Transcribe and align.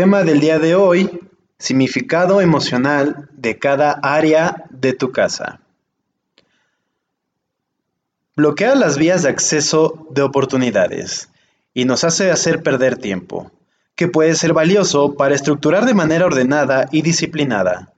tema 0.00 0.24
del 0.24 0.40
día 0.40 0.58
de 0.58 0.74
hoy, 0.74 1.20
significado 1.58 2.40
emocional 2.40 3.28
de 3.32 3.58
cada 3.58 4.00
área 4.02 4.64
de 4.70 4.94
tu 4.94 5.12
casa. 5.12 5.60
Bloquea 8.34 8.74
las 8.76 8.96
vías 8.96 9.24
de 9.24 9.28
acceso 9.28 10.06
de 10.08 10.22
oportunidades 10.22 11.28
y 11.74 11.84
nos 11.84 12.04
hace 12.04 12.30
hacer 12.30 12.62
perder 12.62 12.96
tiempo, 12.96 13.50
que 13.94 14.08
puede 14.08 14.36
ser 14.36 14.54
valioso 14.54 15.16
para 15.16 15.34
estructurar 15.34 15.84
de 15.84 15.92
manera 15.92 16.24
ordenada 16.24 16.88
y 16.90 17.02
disciplinada. 17.02 17.92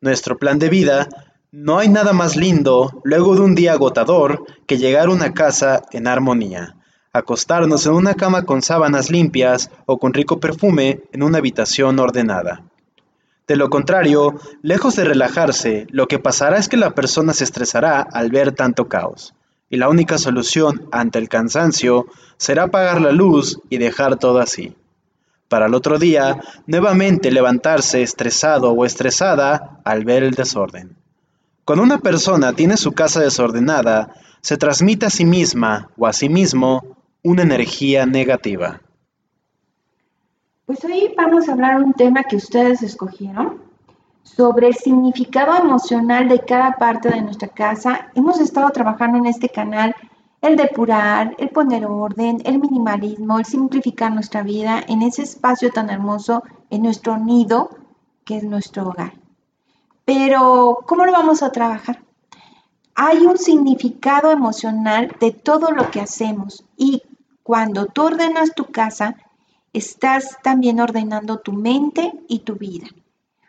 Nuestro 0.00 0.38
plan 0.38 0.58
de 0.58 0.70
vida, 0.70 1.08
no 1.52 1.78
hay 1.78 1.88
nada 1.88 2.12
más 2.12 2.34
lindo 2.34 3.00
luego 3.04 3.36
de 3.36 3.42
un 3.42 3.54
día 3.54 3.74
agotador 3.74 4.44
que 4.66 4.76
llegar 4.76 5.06
a 5.06 5.12
una 5.12 5.34
casa 5.34 5.84
en 5.92 6.08
armonía, 6.08 6.74
acostarnos 7.14 7.86
en 7.86 7.92
una 7.92 8.14
cama 8.14 8.42
con 8.42 8.60
sábanas 8.60 9.08
limpias 9.08 9.70
o 9.86 9.98
con 9.98 10.12
rico 10.12 10.40
perfume 10.40 11.00
en 11.12 11.22
una 11.22 11.38
habitación 11.38 11.98
ordenada. 12.00 12.62
De 13.46 13.56
lo 13.56 13.70
contrario, 13.70 14.34
lejos 14.62 14.96
de 14.96 15.04
relajarse, 15.04 15.86
lo 15.90 16.08
que 16.08 16.18
pasará 16.18 16.58
es 16.58 16.68
que 16.68 16.76
la 16.76 16.90
persona 16.90 17.32
se 17.32 17.44
estresará 17.44 18.00
al 18.00 18.30
ver 18.30 18.52
tanto 18.52 18.88
caos 18.88 19.32
y 19.70 19.76
la 19.76 19.88
única 19.88 20.18
solución 20.18 20.88
ante 20.90 21.18
el 21.18 21.28
cansancio 21.28 22.06
será 22.36 22.64
apagar 22.64 23.00
la 23.00 23.12
luz 23.12 23.60
y 23.70 23.78
dejar 23.78 24.16
todo 24.16 24.40
así. 24.40 24.74
Para 25.48 25.66
el 25.66 25.74
otro 25.74 25.98
día, 25.98 26.40
nuevamente 26.66 27.30
levantarse 27.30 28.02
estresado 28.02 28.72
o 28.72 28.84
estresada 28.84 29.80
al 29.84 30.04
ver 30.04 30.24
el 30.24 30.34
desorden. 30.34 30.96
Cuando 31.64 31.84
una 31.84 31.98
persona 31.98 32.54
tiene 32.54 32.76
su 32.76 32.92
casa 32.92 33.20
desordenada, 33.20 34.14
se 34.40 34.56
transmite 34.56 35.06
a 35.06 35.10
sí 35.10 35.24
misma 35.24 35.90
o 35.96 36.06
a 36.06 36.12
sí 36.12 36.28
mismo 36.28 36.96
una 37.24 37.42
energía 37.42 38.04
negativa. 38.04 38.82
Pues 40.66 40.84
hoy 40.84 41.12
vamos 41.16 41.48
a 41.48 41.52
hablar 41.52 41.82
un 41.82 41.94
tema 41.94 42.22
que 42.22 42.36
ustedes 42.36 42.82
escogieron, 42.82 43.62
sobre 44.22 44.68
el 44.68 44.74
significado 44.74 45.56
emocional 45.56 46.28
de 46.28 46.40
cada 46.40 46.72
parte 46.72 47.08
de 47.08 47.22
nuestra 47.22 47.48
casa. 47.48 48.10
Hemos 48.14 48.40
estado 48.40 48.68
trabajando 48.70 49.18
en 49.18 49.26
este 49.26 49.48
canal 49.48 49.94
el 50.42 50.56
depurar, 50.56 51.34
el 51.38 51.48
poner 51.48 51.86
orden, 51.86 52.42
el 52.44 52.58
minimalismo, 52.58 53.38
el 53.38 53.46
simplificar 53.46 54.12
nuestra 54.12 54.42
vida 54.42 54.82
en 54.86 55.00
ese 55.00 55.22
espacio 55.22 55.70
tan 55.70 55.88
hermoso, 55.88 56.42
en 56.68 56.82
nuestro 56.82 57.16
nido, 57.16 57.70
que 58.24 58.36
es 58.36 58.44
nuestro 58.44 58.88
hogar. 58.88 59.14
Pero, 60.04 60.78
¿cómo 60.86 61.06
lo 61.06 61.12
vamos 61.12 61.42
a 61.42 61.52
trabajar? 61.52 62.02
Hay 62.94 63.18
un 63.18 63.38
significado 63.38 64.30
emocional 64.30 65.16
de 65.20 65.32
todo 65.32 65.70
lo 65.70 65.90
que 65.90 66.02
hacemos 66.02 66.64
y 66.76 67.02
cuando 67.44 67.84
tú 67.84 68.04
ordenas 68.04 68.54
tu 68.54 68.64
casa, 68.64 69.16
estás 69.74 70.38
también 70.42 70.80
ordenando 70.80 71.40
tu 71.40 71.52
mente 71.52 72.12
y 72.26 72.38
tu 72.38 72.54
vida. 72.54 72.86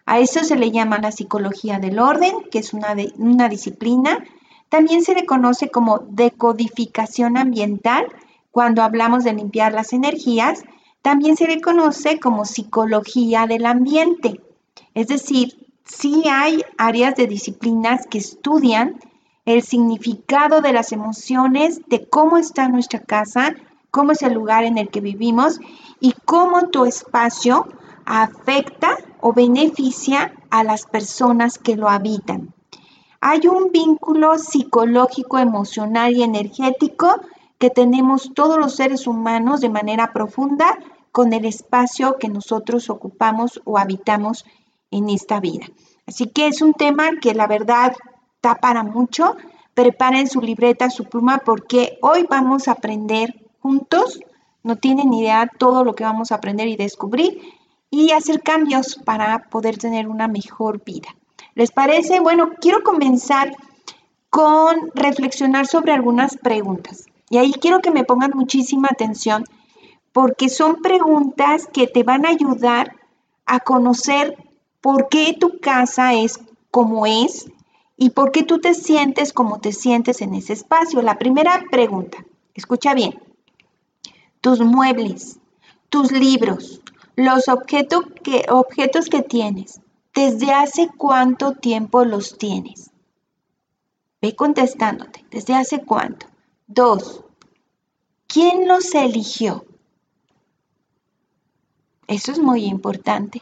A 0.06 0.20
eso 0.20 0.44
se 0.44 0.58
le 0.58 0.70
llama 0.70 1.00
la 1.00 1.14
psicología 1.14 1.80
del 1.80 1.98
orden, 1.98 2.34
que 2.52 2.60
es 2.60 2.74
una, 2.74 2.94
una 3.18 3.48
disciplina. 3.48 4.24
También 4.68 5.02
se 5.02 5.16
le 5.16 5.26
conoce 5.26 5.70
como 5.70 6.00
decodificación 6.10 7.38
ambiental, 7.38 8.08
cuando 8.52 8.84
hablamos 8.84 9.24
de 9.24 9.32
limpiar 9.32 9.72
las 9.72 9.94
energías. 9.94 10.64
También 11.02 11.38
se 11.38 11.48
le 11.48 11.62
conoce 11.62 12.20
como 12.20 12.44
psicología 12.44 13.48
del 13.48 13.66
ambiente. 13.66 14.42
Es 14.94 15.08
decir, 15.08 15.72
sí 15.86 16.24
hay 16.30 16.64
áreas 16.78 17.16
de 17.16 17.28
disciplinas 17.28 18.08
que 18.08 18.18
estudian 18.18 19.00
el 19.46 19.64
significado 19.64 20.60
de 20.60 20.74
las 20.74 20.92
emociones, 20.92 21.80
de 21.88 22.10
cómo 22.10 22.38
está 22.38 22.68
nuestra 22.68 23.00
casa, 23.00 23.56
cómo 23.96 24.12
es 24.12 24.24
el 24.24 24.34
lugar 24.34 24.66
en 24.66 24.78
el 24.78 24.90
que 24.90 25.00
vivimos 25.00 25.62
y 26.02 26.12
cómo 26.26 26.68
tu 26.68 26.84
espacio 26.84 27.66
afecta 28.06 28.98
o 29.22 29.32
beneficia 29.32 30.34
a 30.50 30.66
las 30.66 30.86
personas 30.86 31.58
que 31.58 31.78
lo 31.78 31.88
habitan. 31.88 32.54
Hay 33.22 33.48
un 33.48 33.72
vínculo 33.72 34.38
psicológico, 34.38 35.40
emocional 35.40 36.14
y 36.14 36.24
energético 36.24 37.22
que 37.58 37.70
tenemos 37.70 38.34
todos 38.34 38.58
los 38.58 38.76
seres 38.76 39.08
humanos 39.08 39.62
de 39.62 39.70
manera 39.70 40.12
profunda 40.12 40.78
con 41.14 41.32
el 41.32 41.46
espacio 41.46 42.18
que 42.20 42.28
nosotros 42.28 42.90
ocupamos 42.90 43.62
o 43.64 43.78
habitamos 43.78 44.44
en 44.92 45.10
esta 45.10 45.40
vida. 45.40 45.68
Así 46.06 46.28
que 46.28 46.48
es 46.48 46.62
un 46.62 46.74
tema 46.74 47.12
que 47.22 47.34
la 47.34 47.48
verdad 47.48 47.94
da 48.44 48.56
para 48.56 48.84
mucho. 48.84 49.38
Preparen 49.74 50.28
su 50.28 50.42
libreta, 50.42 50.90
su 50.90 51.06
pluma, 51.06 51.38
porque 51.46 51.98
hoy 52.02 52.28
vamos 52.30 52.68
a 52.68 52.74
aprender 52.74 53.45
juntos. 53.66 54.20
No 54.62 54.76
tienen 54.76 55.12
idea 55.12 55.50
todo 55.58 55.84
lo 55.84 55.96
que 55.96 56.04
vamos 56.04 56.32
a 56.32 56.36
aprender 56.36 56.68
y 56.68 56.76
descubrir 56.76 57.42
y 57.90 58.12
hacer 58.12 58.44
cambios 58.44 58.96
para 59.04 59.50
poder 59.50 59.80
tener 59.80 60.08
una 60.08 60.28
mejor 60.28 60.84
vida. 60.84 61.16
¿Les 61.56 61.72
parece? 61.72 62.20
Bueno, 62.20 62.52
quiero 62.62 62.84
comenzar 62.84 63.56
con 64.30 64.92
reflexionar 64.94 65.66
sobre 65.66 65.94
algunas 65.94 66.38
preguntas. 66.38 67.06
Y 67.32 67.38
ahí 67.38 67.54
quiero 67.54 67.80
que 67.80 67.90
me 67.90 68.04
pongan 68.04 68.34
muchísima 68.36 68.90
atención 68.92 69.46
porque 70.14 70.50
son 70.50 70.76
preguntas 70.84 71.68
que 71.74 71.88
te 71.88 72.04
van 72.04 72.28
a 72.28 72.30
ayudar 72.30 72.96
a 73.48 73.62
conocer 73.62 74.38
por 74.80 75.10
qué 75.10 75.36
tu 75.40 75.60
casa 75.60 76.14
es 76.14 76.40
como 76.70 77.08
es 77.08 77.50
y 77.98 78.12
por 78.12 78.32
qué 78.32 78.44
tú 78.44 78.60
te 78.60 78.76
sientes 78.76 79.34
como 79.34 79.60
te 79.60 79.72
sientes 79.72 80.22
en 80.22 80.36
ese 80.36 80.54
espacio. 80.54 81.02
La 81.02 81.18
primera 81.18 81.64
pregunta, 81.72 82.24
escucha 82.54 82.94
bien, 82.94 83.25
tus 84.46 84.60
muebles, 84.60 85.40
tus 85.90 86.12
libros, 86.12 86.80
los 87.16 87.48
objetos 87.48 88.06
que, 88.24 88.46
objetos 88.48 89.08
que 89.10 89.24
tienes, 89.24 89.82
¿desde 90.14 90.52
hace 90.54 90.88
cuánto 90.96 91.54
tiempo 91.54 92.06
los 92.06 92.38
tienes? 92.38 92.92
Ve 94.22 94.36
contestándote, 94.36 95.26
¿desde 95.32 95.56
hace 95.56 95.82
cuánto? 95.82 96.28
Dos, 96.68 97.24
¿quién 98.28 98.68
los 98.68 98.94
eligió? 98.94 99.66
Eso 102.06 102.32
es 102.32 102.38
muy 102.38 102.66
importante, 102.66 103.42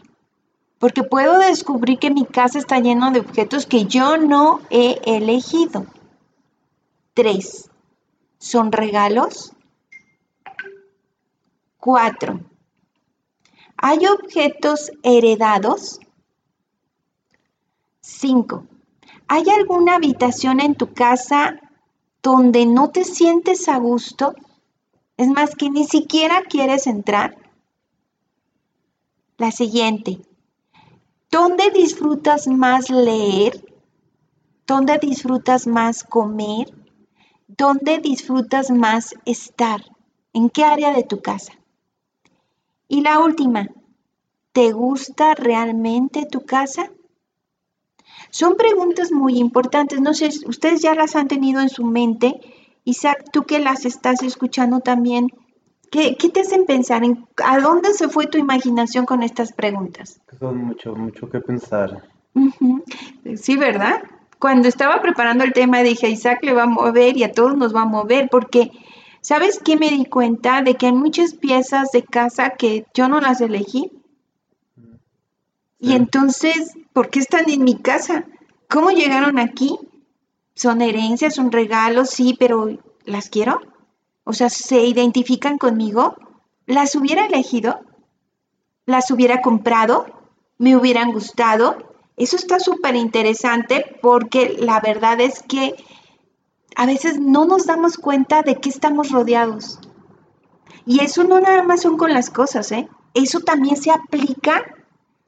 porque 0.79 1.03
puedo 1.03 1.37
descubrir 1.37 1.99
que 1.99 2.11
mi 2.11 2.25
casa 2.25 2.59
está 2.59 2.79
llena 2.79 3.11
de 3.11 3.19
objetos 3.19 3.65
que 3.65 3.83
yo 3.83 4.15
no 4.15 4.61
he 4.69 5.01
elegido. 5.03 5.85
Tres, 7.13 7.69
¿son 8.39 8.71
regalos? 8.71 9.51
Cuatro, 11.85 12.39
¿Hay 13.75 14.07
objetos 14.07 14.89
heredados? 15.03 15.99
5. 17.99 18.65
¿Hay 19.27 19.43
alguna 19.49 19.95
habitación 19.95 20.61
en 20.61 20.75
tu 20.75 20.93
casa 20.93 21.59
donde 22.21 22.65
no 22.65 22.91
te 22.91 23.03
sientes 23.03 23.67
a 23.67 23.79
gusto? 23.79 24.33
Es 25.17 25.27
más, 25.27 25.57
que 25.57 25.69
ni 25.69 25.83
siquiera 25.85 26.43
quieres 26.43 26.87
entrar. 26.87 27.35
La 29.37 29.51
siguiente. 29.51 30.21
¿Dónde 31.29 31.69
disfrutas 31.69 32.47
más 32.47 32.89
leer? 32.89 33.61
¿Dónde 34.65 34.99
disfrutas 34.99 35.67
más 35.67 36.05
comer? 36.05 36.73
¿Dónde 37.49 37.97
disfrutas 37.97 38.71
más 38.71 39.15
estar? 39.25 39.81
¿En 40.31 40.49
qué 40.49 40.63
área 40.63 40.93
de 40.93 41.03
tu 41.03 41.21
casa? 41.21 41.51
Y 42.93 43.01
la 43.01 43.17
última, 43.17 43.69
¿te 44.51 44.71
gusta 44.71 45.33
realmente 45.33 46.27
tu 46.27 46.45
casa? 46.45 46.91
Son 48.29 48.55
preguntas 48.55 49.11
muy 49.11 49.39
importantes. 49.39 49.99
No 49.99 50.13
sé, 50.13 50.29
ustedes 50.45 50.83
ya 50.83 50.93
las 50.93 51.15
han 51.15 51.27
tenido 51.27 51.59
en 51.61 51.69
su 51.69 51.85
mente. 51.85 52.39
Isaac, 52.83 53.31
tú 53.33 53.45
que 53.45 53.57
las 53.57 53.85
estás 53.85 54.21
escuchando 54.21 54.79
también, 54.81 55.29
¿qué, 55.89 56.15
te 56.15 56.41
hacen 56.41 56.67
pensar? 56.67 57.03
En, 57.03 57.25
¿A 57.43 57.59
dónde 57.59 57.95
se 57.95 58.09
fue 58.09 58.27
tu 58.27 58.37
imaginación 58.37 59.07
con 59.07 59.23
estas 59.23 59.53
preguntas? 59.53 60.21
Son 60.39 60.63
mucho, 60.63 60.95
mucho 60.95 61.27
que 61.31 61.39
pensar. 61.39 62.03
Sí, 63.37 63.57
¿verdad? 63.57 64.03
Cuando 64.37 64.67
estaba 64.67 65.01
preparando 65.01 65.43
el 65.43 65.53
tema 65.53 65.81
dije, 65.81 66.09
Isaac 66.09 66.43
le 66.43 66.53
va 66.53 66.63
a 66.63 66.67
mover 66.67 67.17
y 67.17 67.23
a 67.23 67.31
todos 67.31 67.57
nos 67.57 67.75
va 67.75 67.81
a 67.81 67.85
mover, 67.85 68.29
porque 68.29 68.69
¿Sabes 69.23 69.57
qué 69.63 69.77
me 69.77 69.89
di 69.89 70.03
cuenta? 70.03 70.61
De 70.61 70.75
que 70.75 70.87
hay 70.87 70.91
muchas 70.91 71.33
piezas 71.33 71.91
de 71.91 72.03
casa 72.03 72.49
que 72.51 72.85
yo 72.93 73.07
no 73.07 73.21
las 73.21 73.39
elegí. 73.39 73.89
Y 75.79 75.93
entonces, 75.93 76.73
¿por 76.91 77.09
qué 77.09 77.19
están 77.19 77.49
en 77.49 77.63
mi 77.63 77.77
casa? 77.77 78.25
¿Cómo 78.69 78.91
llegaron 78.91 79.39
aquí? 79.39 79.79
¿Son 80.55 80.81
herencias, 80.81 81.35
son 81.35 81.53
regalos? 81.53 82.09
Sí, 82.09 82.35
pero 82.37 82.77
¿las 83.05 83.29
quiero? 83.29 83.61
O 84.25 84.33
sea, 84.33 84.49
¿se 84.49 84.83
identifican 84.83 85.57
conmigo? 85.57 86.15
¿Las 86.65 86.93
hubiera 86.95 87.25
elegido? 87.25 87.79
¿Las 88.85 89.09
hubiera 89.09 89.41
comprado? 89.41 90.05
¿Me 90.57 90.75
hubieran 90.75 91.13
gustado? 91.13 91.77
Eso 92.17 92.35
está 92.35 92.59
súper 92.59 92.97
interesante 92.97 93.85
porque 94.01 94.57
la 94.59 94.81
verdad 94.81 95.21
es 95.21 95.41
que 95.43 95.75
a 96.75 96.85
veces 96.85 97.19
no 97.19 97.45
nos 97.45 97.65
damos 97.65 97.97
cuenta 97.97 98.41
de 98.41 98.59
qué 98.59 98.69
estamos 98.69 99.11
rodeados. 99.11 99.79
Y 100.85 101.01
eso 101.01 101.23
no 101.23 101.39
nada 101.39 101.63
más 101.63 101.81
son 101.81 101.97
con 101.97 102.13
las 102.13 102.29
cosas, 102.29 102.71
¿eh? 102.71 102.89
eso 103.13 103.39
también 103.39 103.77
se 103.77 103.91
aplica 103.91 104.63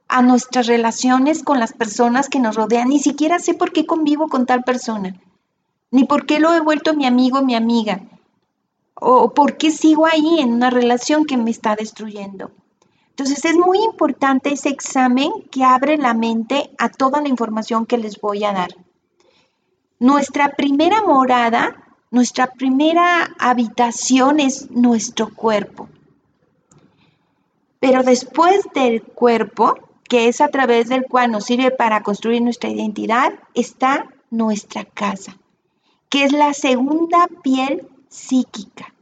a 0.08 0.22
nuestras 0.22 0.68
relaciones 0.68 1.44
con 1.44 1.60
las 1.60 1.74
personas 1.74 2.30
que 2.30 2.40
nos 2.40 2.56
rodean. 2.56 2.90
Ni 2.90 3.00
siquiera 3.00 3.40
sé 3.40 3.54
por 3.54 3.72
qué 3.72 3.86
convivo 3.86 4.28
con 4.28 4.46
tal 4.46 4.64
persona, 4.64 5.20
ni 5.92 6.06
por 6.06 6.26
qué 6.26 6.40
lo 6.40 6.54
he 6.54 6.60
vuelto 6.60 6.94
mi 6.94 7.06
amigo 7.06 7.42
mi 7.42 7.56
amiga, 7.56 8.02
o 8.96 9.34
por 9.34 9.58
qué 9.58 9.72
sigo 9.72 10.06
ahí 10.06 10.40
en 10.40 10.54
una 10.54 10.70
relación 10.70 11.26
que 11.26 11.38
me 11.38 11.52
está 11.52 11.76
destruyendo. 11.76 12.52
Entonces 13.10 13.46
es 13.46 13.56
muy 13.56 13.78
importante 13.80 14.52
ese 14.52 14.70
examen 14.70 15.32
que 15.50 15.64
abre 15.64 15.98
la 15.98 16.14
mente 16.14 16.72
a 16.78 16.90
toda 16.90 17.22
la 17.22 17.30
información 17.30 17.86
que 17.86 17.98
les 17.98 18.20
voy 18.20 18.44
a 18.44 18.52
dar. 18.52 18.76
Nuestra 20.06 20.50
primera 20.50 21.02
morada, 21.02 21.75
nuestra 22.12 22.46
primera 22.46 23.34
habitación 23.40 24.40
es 24.40 24.69
nuestro 24.69 25.34
cuerpo. 25.34 25.90
Pero 27.80 28.04
después 28.04 28.68
del 28.75 29.02
cuerpo, 29.02 29.74
que 30.07 30.28
es 30.28 30.42
a 30.42 30.50
través 30.50 30.90
del 30.90 31.06
cual 31.06 31.31
nos 31.31 31.46
sirve 31.46 31.72
para 31.72 32.04
construir 32.04 32.44
nuestra 32.44 32.69
identidad, 32.69 33.34
está 33.56 34.13
nuestra 34.30 34.86
casa, 34.86 35.40
que 36.10 36.25
es 36.25 36.34
la 36.34 36.54
segunda 36.54 37.28
piel 37.42 37.88
psíquica, 38.08 38.94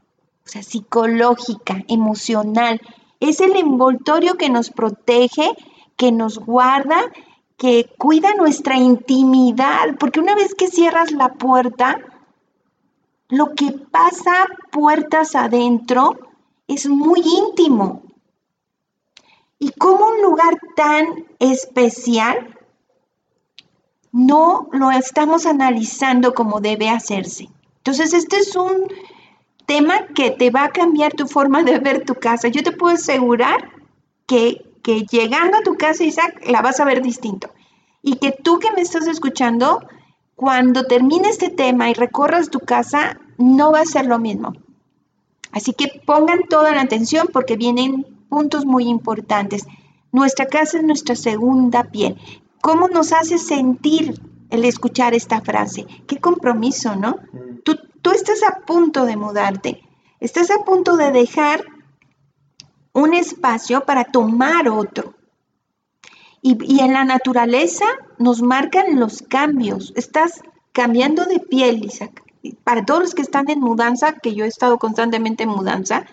o 0.46 0.48
sea, 0.48 0.64
psicológica, 0.64 1.84
emocional. 1.90 2.80
Es 3.20 3.42
el 3.42 3.58
envoltorio 3.58 4.38
que 4.38 4.48
nos 4.48 4.70
protege, 4.70 5.50
que 5.98 6.14
nos 6.14 6.40
guarda, 6.40 7.12
que 7.58 7.90
cuida 7.98 8.34
nuestra 8.36 8.78
intimidad, 8.78 9.96
porque 10.00 10.20
una 10.20 10.36
vez 10.36 10.56
que 10.56 10.68
cierras 10.68 11.12
la 11.12 11.34
puerta, 11.34 12.00
lo 13.30 13.54
que 13.56 13.72
pasa 13.72 14.48
puertas 14.72 15.36
adentro 15.36 16.20
es 16.68 16.88
muy 16.88 17.22
íntimo. 17.22 18.04
Y 19.60 19.72
como 19.72 20.08
un 20.08 20.22
lugar 20.22 20.60
tan 20.76 21.26
especial 21.40 22.60
no 24.12 24.70
lo 24.72 24.92
estamos 24.92 25.46
analizando 25.46 26.34
como 26.34 26.60
debe 26.60 26.90
hacerse. 26.90 27.50
Entonces, 27.78 28.14
este 28.14 28.38
es 28.38 28.56
un 28.56 28.88
tema 29.66 30.08
que 30.14 30.32
te 30.32 30.52
va 30.52 30.66
a 30.66 30.72
cambiar 30.72 31.14
tu 31.14 31.28
forma 31.28 31.64
de 31.64 31.80
ver 31.80 32.06
tu 32.06 32.16
casa. 32.16 32.48
Yo 32.48 32.62
te 32.62 32.72
puedo 32.72 32.96
asegurar 32.96 33.72
que, 34.28 34.66
que 34.84 35.06
llegando 35.10 35.58
a 35.58 35.64
tu 35.64 35.76
casa, 35.76 36.04
Isaac, 36.04 36.44
la 36.46 36.62
vas 36.62 36.80
a 36.80 36.86
ver 36.86 37.02
distinto. 37.02 37.50
Y 38.04 38.18
que 38.18 38.32
tú 38.32 38.60
que 38.60 38.72
me 38.72 38.82
estás 38.82 39.08
escuchando, 39.08 39.82
cuando 40.36 40.86
termine 40.86 41.30
este 41.30 41.50
tema 41.50 41.90
y 41.90 41.94
recorras 41.94 42.50
tu 42.50 42.60
casa, 42.60 43.20
no 43.38 43.72
va 43.72 43.80
a 43.80 43.86
ser 43.86 44.06
lo 44.06 44.20
mismo. 44.20 44.54
Así 45.52 45.74
que 45.74 46.02
pongan 46.06 46.44
toda 46.50 46.74
la 46.74 46.82
atención 46.82 47.30
porque 47.32 47.56
vienen 47.56 48.06
puntos 48.28 48.66
muy 48.66 48.88
importantes. 48.88 49.66
Nuestra 50.12 50.48
casa 50.48 50.78
es 50.78 50.84
nuestra 50.84 51.16
segunda 51.16 51.86
piel. 51.86 52.18
¿Cómo 52.62 52.88
nos 52.88 53.14
hace 53.14 53.38
sentir 53.38 54.20
el 54.50 54.66
escuchar 54.66 55.14
esta 55.14 55.42
frase? 55.42 55.86
Qué 56.08 56.18
compromiso, 56.18 56.96
¿no? 56.96 57.18
Mm. 57.32 57.62
Tú, 57.64 57.78
tú 58.02 58.12
estás 58.12 58.42
a 58.44 58.66
punto 58.66 59.06
de 59.06 59.16
mudarte, 59.16 59.82
estás 60.20 60.52
a 60.52 60.64
punto 60.66 60.98
de 60.98 61.12
dejar 61.12 61.64
un 62.94 63.14
espacio 63.14 63.86
para 63.86 64.06
tomar 64.06 64.70
otro. 64.70 65.14
Y, 66.42 66.82
en 66.82 66.94
la 66.94 67.06
naturaleza 67.06 67.86
nos 68.18 68.42
marcan 68.42 69.00
los 69.00 69.22
cambios. 69.22 69.94
Estás 69.96 70.42
cambiando 70.72 71.26
de 71.26 71.40
piel, 71.40 71.86
Isaac. 71.86 72.24
Para 72.64 72.86
todos 72.86 73.02
los 73.02 73.16
que 73.16 73.22
están 73.22 73.50
en 73.50 73.60
mudanza, 73.60 74.14
que 74.14 74.36
yo 74.36 74.44
he 74.44 74.50
estado 74.50 74.78
constantemente 74.78 75.44
en 75.44 75.50
mudanza, 75.50 76.06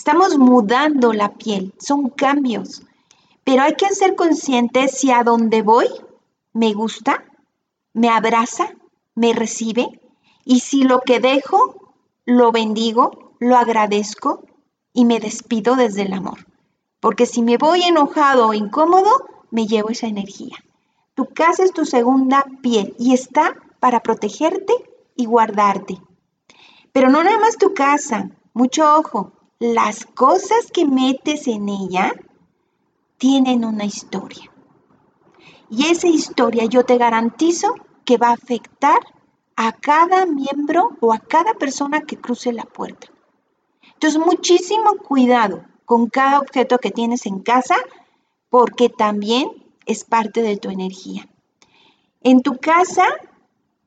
Estamos 0.00 0.38
mudando 0.38 1.12
la 1.12 1.34
piel, 1.34 1.74
son 1.78 2.08
cambios. 2.08 2.82
Pero 3.44 3.62
hay 3.62 3.74
que 3.74 3.88
ser 3.90 4.14
conscientes 4.14 4.92
si 4.98 5.10
a 5.10 5.24
donde 5.24 5.60
voy 5.60 5.88
me 6.54 6.72
gusta, 6.72 7.24
me 7.92 8.08
abraza, 8.08 8.72
me 9.14 9.34
recibe 9.34 10.00
y 10.44 10.60
si 10.60 10.84
lo 10.84 11.00
que 11.00 11.20
dejo 11.20 11.94
lo 12.24 12.50
bendigo, 12.50 13.34
lo 13.40 13.58
agradezco 13.58 14.44
y 14.92 15.04
me 15.04 15.20
despido 15.20 15.76
desde 15.76 16.02
el 16.02 16.12
amor. 16.12 16.46
Porque 17.00 17.26
si 17.26 17.42
me 17.42 17.56
voy 17.56 17.82
enojado 17.82 18.48
o 18.48 18.54
incómodo, 18.54 19.10
me 19.50 19.66
llevo 19.66 19.90
esa 19.90 20.06
energía. 20.06 20.56
Tu 21.14 21.26
casa 21.26 21.64
es 21.64 21.72
tu 21.72 21.84
segunda 21.84 22.44
piel 22.62 22.94
y 22.98 23.14
está 23.14 23.54
para 23.80 24.00
protegerte 24.00 24.72
y 25.16 25.26
guardarte. 25.26 26.00
Pero 26.92 27.10
no 27.10 27.22
nada 27.22 27.38
más 27.38 27.56
tu 27.56 27.74
casa, 27.74 28.30
mucho 28.52 28.96
ojo, 28.96 29.32
las 29.58 30.06
cosas 30.06 30.70
que 30.72 30.86
metes 30.86 31.46
en 31.46 31.68
ella 31.68 32.12
tienen 33.18 33.64
una 33.64 33.84
historia. 33.84 34.50
Y 35.68 35.86
esa 35.86 36.08
historia 36.08 36.64
yo 36.64 36.84
te 36.84 36.98
garantizo 36.98 37.74
que 38.04 38.16
va 38.16 38.30
a 38.30 38.34
afectar 38.34 38.98
a 39.56 39.72
cada 39.72 40.26
miembro 40.26 40.96
o 41.00 41.12
a 41.12 41.18
cada 41.18 41.54
persona 41.54 42.00
que 42.00 42.16
cruce 42.16 42.52
la 42.52 42.64
puerta. 42.64 43.08
Entonces, 44.02 44.18
muchísimo 44.18 44.96
cuidado 44.96 45.62
con 45.84 46.08
cada 46.08 46.38
objeto 46.38 46.78
que 46.78 46.90
tienes 46.90 47.26
en 47.26 47.40
casa 47.40 47.76
porque 48.48 48.88
también 48.88 49.46
es 49.84 50.04
parte 50.04 50.40
de 50.40 50.56
tu 50.56 50.70
energía. 50.70 51.28
En 52.22 52.40
tu 52.40 52.56
casa 52.56 53.04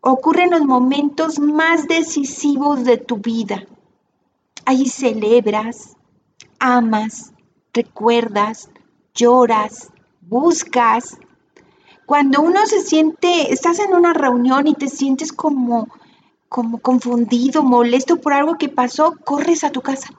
ocurren 0.01 0.51
los 0.51 0.61
momentos 0.65 1.39
más 1.39 1.87
decisivos 1.87 2.83
de 2.83 2.97
tu 2.97 3.17
vida. 3.17 3.65
Ahí 4.65 4.87
celebras, 4.87 5.97
amas, 6.59 7.33
recuerdas, 7.73 8.69
lloras, 9.15 9.89
buscas. 10.21 11.17
Cuando 12.05 12.43
uno 12.43 12.67
se 12.67 12.81
siente, 12.81 13.51
estás 13.51 13.79
en 13.79 13.95
una 13.95 14.13
reunión 14.13 14.67
y 14.67 14.75
te 14.75 14.89
sientes 14.89 15.33
como, 15.33 15.87
como 16.53 16.77
confundido, 16.77 17.63
molesto 17.63 18.21
por 18.21 18.31
algo 18.31 18.59
que 18.59 18.69
pasó, 18.69 19.15
corres 19.25 19.63
a 19.63 19.71
tu 19.71 19.81
casa. 19.81 20.09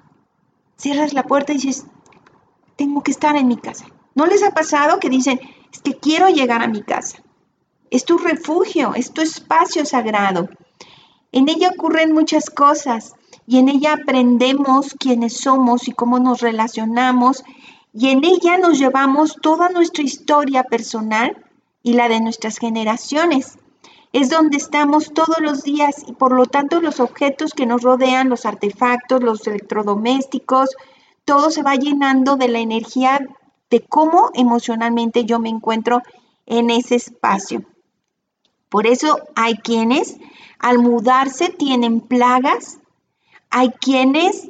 Cierras 0.76 1.12
la 1.12 1.22
puerta 1.22 1.52
y 1.52 1.58
dices, 1.58 1.86
tengo 2.75 3.04
que 3.04 3.12
estar 3.12 3.36
en 3.36 3.46
mi 3.46 3.56
casa. 3.56 3.86
¿No 4.16 4.26
les 4.26 4.42
ha 4.42 4.50
pasado 4.50 4.98
que 4.98 5.10
dicen, 5.10 5.38
es 5.72 5.81
que 5.81 5.94
quiero 5.96 6.28
llegar 6.28 6.60
a 6.60 6.66
mi 6.66 6.82
casa? 6.82 7.22
Es 7.88 8.04
tu 8.04 8.19
refugio, 8.19 8.96
es 8.96 9.12
tu 9.12 9.20
espacio 9.20 9.86
sagrado. 9.86 10.48
En 11.31 11.48
ella 11.48 11.69
ocurren 11.69 12.12
muchas 12.12 12.50
cosas 12.50 13.14
y 13.46 13.58
en 13.58 13.69
ella 13.69 13.92
aprendemos 13.92 14.96
quiénes 14.98 15.36
somos 15.36 15.86
y 15.86 15.92
cómo 15.92 16.19
nos 16.19 16.40
relacionamos 16.40 17.44
y 17.92 18.08
en 18.08 18.25
ella 18.25 18.58
nos 18.58 18.81
llevamos 18.81 19.36
toda 19.40 19.69
nuestra 19.69 20.02
historia 20.02 20.64
personal 20.64 21.44
y 21.84 21.93
la 21.93 22.08
de 22.08 22.20
nuestras 22.20 22.58
generaciones. 22.58 23.56
Es 24.15 24.31
donde 24.31 24.56
estamos 24.56 25.13
todos 25.13 25.41
los 25.41 25.63
días 25.63 26.05
y 26.06 26.13
por 26.13 26.33
lo 26.33 26.47
tanto 26.47 26.81
los 26.81 27.01
objetos 27.01 27.53
que 27.53 27.67
nos 27.67 27.83
rodean, 27.83 28.31
los 28.31 28.47
artefactos, 28.47 29.23
los 29.23 29.47
electrodomésticos, 29.47 30.71
todo 31.27 31.51
se 31.51 31.63
va 31.63 31.75
llenando 31.75 32.37
de 32.37 32.49
la 32.49 32.61
energía 32.61 33.21
de 33.69 33.81
cómo 33.81 34.31
emocionalmente 34.33 35.27
yo 35.27 35.39
me 35.39 35.51
encuentro 35.51 36.01
en 36.47 36.71
ese 36.71 36.94
espacio. 36.94 37.65
Por 38.71 38.87
eso 38.87 39.19
hay 39.35 39.56
quienes 39.56 40.17
al 40.59 40.79
mudarse 40.79 41.51
tienen 41.51 42.01
plagas 42.01 42.79
hay 43.55 43.71
quienes 43.71 44.49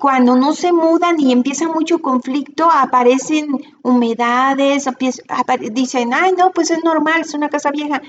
cuando 0.00 0.36
no 0.36 0.54
se 0.54 0.72
mudan 0.72 1.20
y 1.20 1.32
empieza 1.32 1.68
mucho 1.68 1.98
conflicto, 1.98 2.70
aparecen 2.70 3.48
humedades, 3.82 4.88
dicen, 5.72 6.14
ay, 6.14 6.32
no, 6.32 6.50
pues 6.50 6.70
es 6.70 6.82
normal, 6.82 7.20
es 7.20 7.34
una 7.34 7.50
casa 7.50 7.70
vieja. 7.70 8.00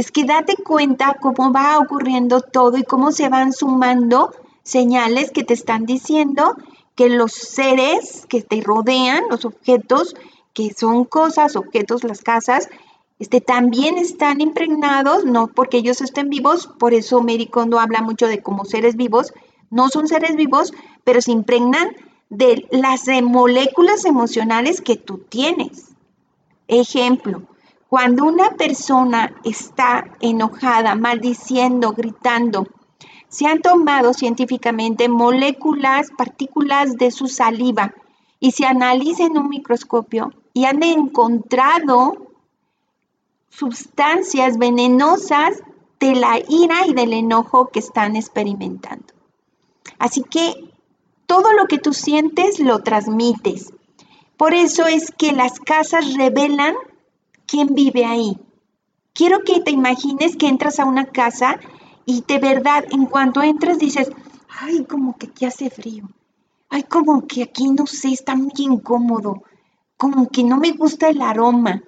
Es 0.00 0.10
que 0.10 0.24
date 0.24 0.56
cuenta 0.56 1.18
cómo 1.20 1.52
va 1.52 1.78
ocurriendo 1.78 2.40
todo 2.40 2.78
y 2.78 2.84
cómo 2.84 3.12
se 3.12 3.28
van 3.28 3.52
sumando 3.52 4.32
señales 4.62 5.30
que 5.30 5.44
te 5.44 5.52
están 5.52 5.84
diciendo 5.84 6.56
que 6.94 7.10
los 7.10 7.32
seres 7.32 8.24
que 8.26 8.40
te 8.40 8.62
rodean, 8.62 9.24
los 9.28 9.44
objetos, 9.44 10.16
que 10.54 10.72
son 10.72 11.04
cosas, 11.04 11.54
objetos, 11.54 12.02
las 12.02 12.22
casas, 12.22 12.70
este, 13.18 13.42
también 13.42 13.98
están 13.98 14.40
impregnados, 14.40 15.26
no 15.26 15.48
porque 15.48 15.76
ellos 15.76 16.00
estén 16.00 16.30
vivos, 16.30 16.66
por 16.78 16.94
eso 16.94 17.20
Mary 17.20 17.50
habla 17.78 18.00
mucho 18.00 18.26
de 18.26 18.42
como 18.42 18.64
seres 18.64 18.96
vivos, 18.96 19.34
no 19.68 19.90
son 19.90 20.08
seres 20.08 20.34
vivos, 20.34 20.72
pero 21.04 21.20
se 21.20 21.32
impregnan 21.32 21.94
de 22.30 22.66
las 22.70 23.02
moléculas 23.22 24.06
emocionales 24.06 24.80
que 24.80 24.96
tú 24.96 25.18
tienes. 25.28 25.90
Ejemplo, 26.68 27.42
cuando 27.90 28.24
una 28.24 28.50
persona 28.50 29.34
está 29.42 30.04
enojada, 30.20 30.94
maldiciendo, 30.94 31.90
gritando, 31.90 32.68
se 33.26 33.48
han 33.48 33.62
tomado 33.62 34.14
científicamente 34.14 35.08
moléculas, 35.08 36.10
partículas 36.16 36.96
de 36.98 37.10
su 37.10 37.26
saliva 37.26 37.92
y 38.38 38.52
se 38.52 38.64
analiza 38.64 39.24
en 39.24 39.36
un 39.36 39.48
microscopio 39.48 40.32
y 40.54 40.66
han 40.66 40.84
encontrado 40.84 42.28
sustancias 43.48 44.56
venenosas 44.56 45.60
de 45.98 46.14
la 46.14 46.38
ira 46.48 46.86
y 46.86 46.94
del 46.94 47.12
enojo 47.12 47.70
que 47.72 47.80
están 47.80 48.14
experimentando. 48.14 49.12
Así 49.98 50.22
que 50.22 50.72
todo 51.26 51.52
lo 51.54 51.66
que 51.66 51.78
tú 51.78 51.92
sientes 51.92 52.60
lo 52.60 52.84
transmites. 52.84 53.72
Por 54.36 54.54
eso 54.54 54.86
es 54.86 55.10
que 55.10 55.32
las 55.32 55.58
casas 55.58 56.14
revelan 56.14 56.76
quién 57.50 57.74
vive 57.74 58.04
ahí. 58.04 58.38
Quiero 59.12 59.40
que 59.40 59.60
te 59.60 59.72
imagines 59.72 60.36
que 60.36 60.46
entras 60.46 60.78
a 60.78 60.84
una 60.84 61.06
casa 61.06 61.58
y 62.06 62.22
de 62.26 62.38
verdad, 62.38 62.84
en 62.90 63.06
cuanto 63.06 63.42
entras 63.42 63.78
dices, 63.78 64.10
ay, 64.60 64.84
como 64.84 65.18
que 65.18 65.26
aquí 65.26 65.44
hace 65.44 65.68
frío. 65.68 66.08
Ay, 66.68 66.84
como 66.84 67.26
que 67.26 67.42
aquí 67.42 67.68
no 67.70 67.86
sé, 67.86 68.12
está 68.12 68.36
muy 68.36 68.52
incómodo. 68.56 69.42
Como 69.96 70.28
que 70.28 70.44
no 70.44 70.58
me 70.58 70.70
gusta 70.70 71.08
el 71.08 71.20
aroma. 71.20 71.82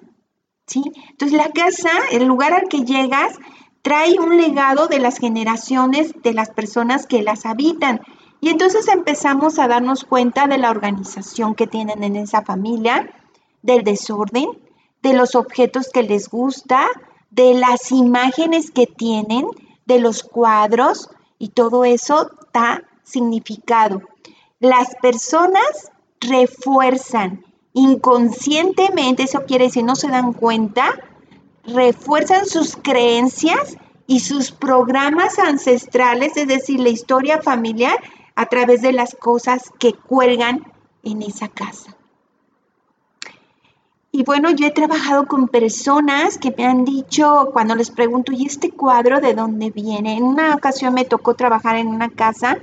¿Sí? 0.67 0.83
Entonces 1.09 1.37
la 1.37 1.51
casa, 1.51 1.89
el 2.11 2.25
lugar 2.25 2.53
al 2.53 2.67
que 2.67 2.83
llegas, 2.83 3.37
trae 3.81 4.19
un 4.19 4.37
legado 4.37 4.87
de 4.87 4.99
las 4.99 5.17
generaciones 5.17 6.13
de 6.21 6.33
las 6.33 6.49
personas 6.49 7.07
que 7.07 7.23
las 7.23 7.45
habitan. 7.45 8.01
Y 8.41 8.49
entonces 8.49 8.89
empezamos 8.89 9.59
a 9.59 9.69
darnos 9.69 10.03
cuenta 10.03 10.47
de 10.47 10.57
la 10.57 10.71
organización 10.71 11.55
que 11.55 11.67
tienen 11.67 12.03
en 12.03 12.17
esa 12.17 12.41
familia, 12.41 13.09
del 13.61 13.83
desorden, 13.85 14.47
de 15.03 15.13
los 15.13 15.35
objetos 15.35 15.89
que 15.89 16.01
les 16.01 16.29
gusta, 16.29 16.87
de 17.29 17.53
las 17.53 17.91
imágenes 17.91 18.71
que 18.71 18.87
tienen, 18.87 19.45
de 19.85 19.99
los 19.99 20.23
cuadros, 20.23 21.09
y 21.37 21.49
todo 21.49 21.83
eso 21.83 22.31
da 22.53 22.83
significado. 23.03 24.01
Las 24.59 24.95
personas 25.01 25.91
refuerzan 26.21 27.43
inconscientemente, 27.73 29.23
eso 29.23 29.43
quiere 29.45 29.65
decir 29.65 29.83
no 29.83 29.95
se 29.95 30.07
dan 30.07 30.31
cuenta, 30.31 30.93
refuerzan 31.65 32.45
sus 32.45 32.77
creencias 32.77 33.75
y 34.07 34.21
sus 34.21 34.51
programas 34.51 35.37
ancestrales, 35.37 36.37
es 36.37 36.47
decir, 36.47 36.79
la 36.79 36.89
historia 36.89 37.41
familiar, 37.41 37.97
a 38.35 38.45
través 38.45 38.81
de 38.81 38.93
las 38.93 39.15
cosas 39.15 39.69
que 39.79 39.93
cuelgan 39.93 40.71
en 41.03 41.21
esa 41.23 41.49
casa. 41.49 41.95
Y 44.15 44.21
bueno, 44.21 44.51
yo 44.51 44.67
he 44.67 44.71
trabajado 44.71 45.25
con 45.25 45.47
personas 45.47 46.37
que 46.37 46.53
me 46.55 46.67
han 46.67 46.85
dicho, 46.85 47.49
cuando 47.51 47.73
les 47.73 47.89
pregunto, 47.89 48.31
¿y 48.31 48.45
este 48.45 48.69
cuadro 48.69 49.19
de 49.19 49.33
dónde 49.33 49.71
viene? 49.71 50.17
En 50.17 50.21
una 50.21 50.53
ocasión 50.53 50.93
me 50.93 51.03
tocó 51.03 51.33
trabajar 51.33 51.77
en 51.77 51.87
una 51.87 52.09
casa 52.09 52.59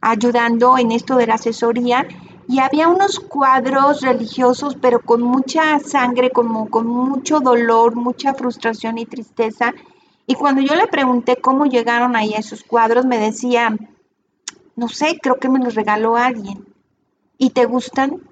ayudando 0.00 0.78
en 0.78 0.90
esto 0.92 1.16
de 1.16 1.26
la 1.26 1.34
asesoría 1.34 2.08
y 2.48 2.60
había 2.60 2.88
unos 2.88 3.20
cuadros 3.20 4.00
religiosos, 4.00 4.74
pero 4.80 5.00
con 5.00 5.20
mucha 5.20 5.78
sangre, 5.80 6.30
como 6.30 6.70
con 6.70 6.86
mucho 6.86 7.40
dolor, 7.40 7.94
mucha 7.94 8.32
frustración 8.32 8.96
y 8.96 9.04
tristeza. 9.04 9.74
Y 10.26 10.34
cuando 10.34 10.62
yo 10.62 10.74
le 10.76 10.86
pregunté 10.86 11.36
cómo 11.36 11.66
llegaron 11.66 12.16
ahí 12.16 12.32
esos 12.32 12.64
cuadros, 12.64 13.04
me 13.04 13.18
decía, 13.18 13.76
no 14.76 14.88
sé, 14.88 15.18
creo 15.20 15.38
que 15.38 15.50
me 15.50 15.58
los 15.58 15.74
regaló 15.74 16.16
alguien. 16.16 16.64
¿Y 17.36 17.50
te 17.50 17.66
gustan? 17.66 18.22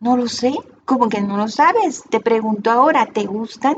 No 0.00 0.18
lo 0.18 0.28
sé, 0.28 0.54
como 0.84 1.08
que 1.08 1.20
no 1.20 1.36
lo 1.36 1.48
sabes. 1.48 2.04
Te 2.10 2.20
pregunto 2.20 2.70
ahora, 2.70 3.06
¿te 3.06 3.24
gustan? 3.24 3.76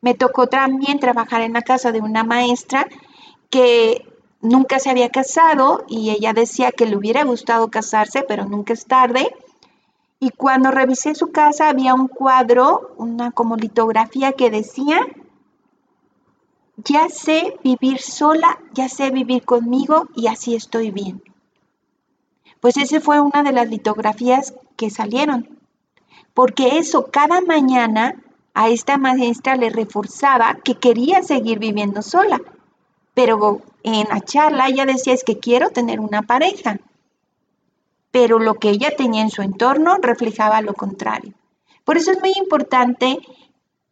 Me 0.00 0.14
tocó 0.14 0.46
también 0.46 0.98
trabajar 0.98 1.40
en 1.40 1.54
la 1.54 1.62
casa 1.62 1.92
de 1.92 2.00
una 2.00 2.24
maestra 2.24 2.86
que 3.50 4.06
nunca 4.40 4.78
se 4.78 4.90
había 4.90 5.08
casado 5.08 5.84
y 5.88 6.10
ella 6.10 6.32
decía 6.32 6.72
que 6.72 6.86
le 6.86 6.96
hubiera 6.96 7.24
gustado 7.24 7.70
casarse, 7.70 8.22
pero 8.26 8.44
nunca 8.44 8.74
es 8.74 8.86
tarde. 8.86 9.34
Y 10.20 10.30
cuando 10.30 10.70
revisé 10.70 11.14
su 11.14 11.32
casa 11.32 11.68
había 11.68 11.94
un 11.94 12.08
cuadro, 12.08 12.94
una 12.96 13.30
como 13.30 13.56
litografía 13.56 14.32
que 14.32 14.50
decía, 14.50 15.00
ya 16.76 17.08
sé 17.08 17.58
vivir 17.62 18.00
sola, 18.00 18.58
ya 18.72 18.88
sé 18.88 19.10
vivir 19.10 19.44
conmigo 19.44 20.08
y 20.14 20.26
así 20.26 20.54
estoy 20.54 20.90
bien. 20.90 21.22
Pues 22.60 22.76
esa 22.76 23.00
fue 23.00 23.20
una 23.20 23.42
de 23.42 23.52
las 23.52 23.68
litografías 23.68 24.54
que 24.76 24.90
salieron, 24.90 25.53
porque 26.34 26.78
eso 26.78 27.10
cada 27.10 27.40
mañana 27.40 28.16
a 28.52 28.68
esta 28.68 28.98
maestra 28.98 29.56
le 29.56 29.70
reforzaba 29.70 30.58
que 30.62 30.74
quería 30.74 31.22
seguir 31.22 31.58
viviendo 31.58 32.02
sola 32.02 32.40
pero 33.14 33.62
en 33.84 34.08
la 34.08 34.20
charla 34.20 34.68
ella 34.68 34.84
decía 34.84 35.14
es 35.14 35.24
que 35.24 35.38
quiero 35.38 35.70
tener 35.70 36.00
una 36.00 36.22
pareja, 36.22 36.78
pero 38.10 38.38
lo 38.38 38.54
que 38.54 38.70
ella 38.70 38.94
tenía 38.96 39.22
en 39.22 39.30
su 39.30 39.42
entorno 39.42 39.96
reflejaba 40.02 40.60
lo 40.60 40.74
contrario. 40.74 41.32
Por 41.84 41.96
eso 41.96 42.10
es 42.10 42.20
muy 42.20 42.32
importante 42.36 43.18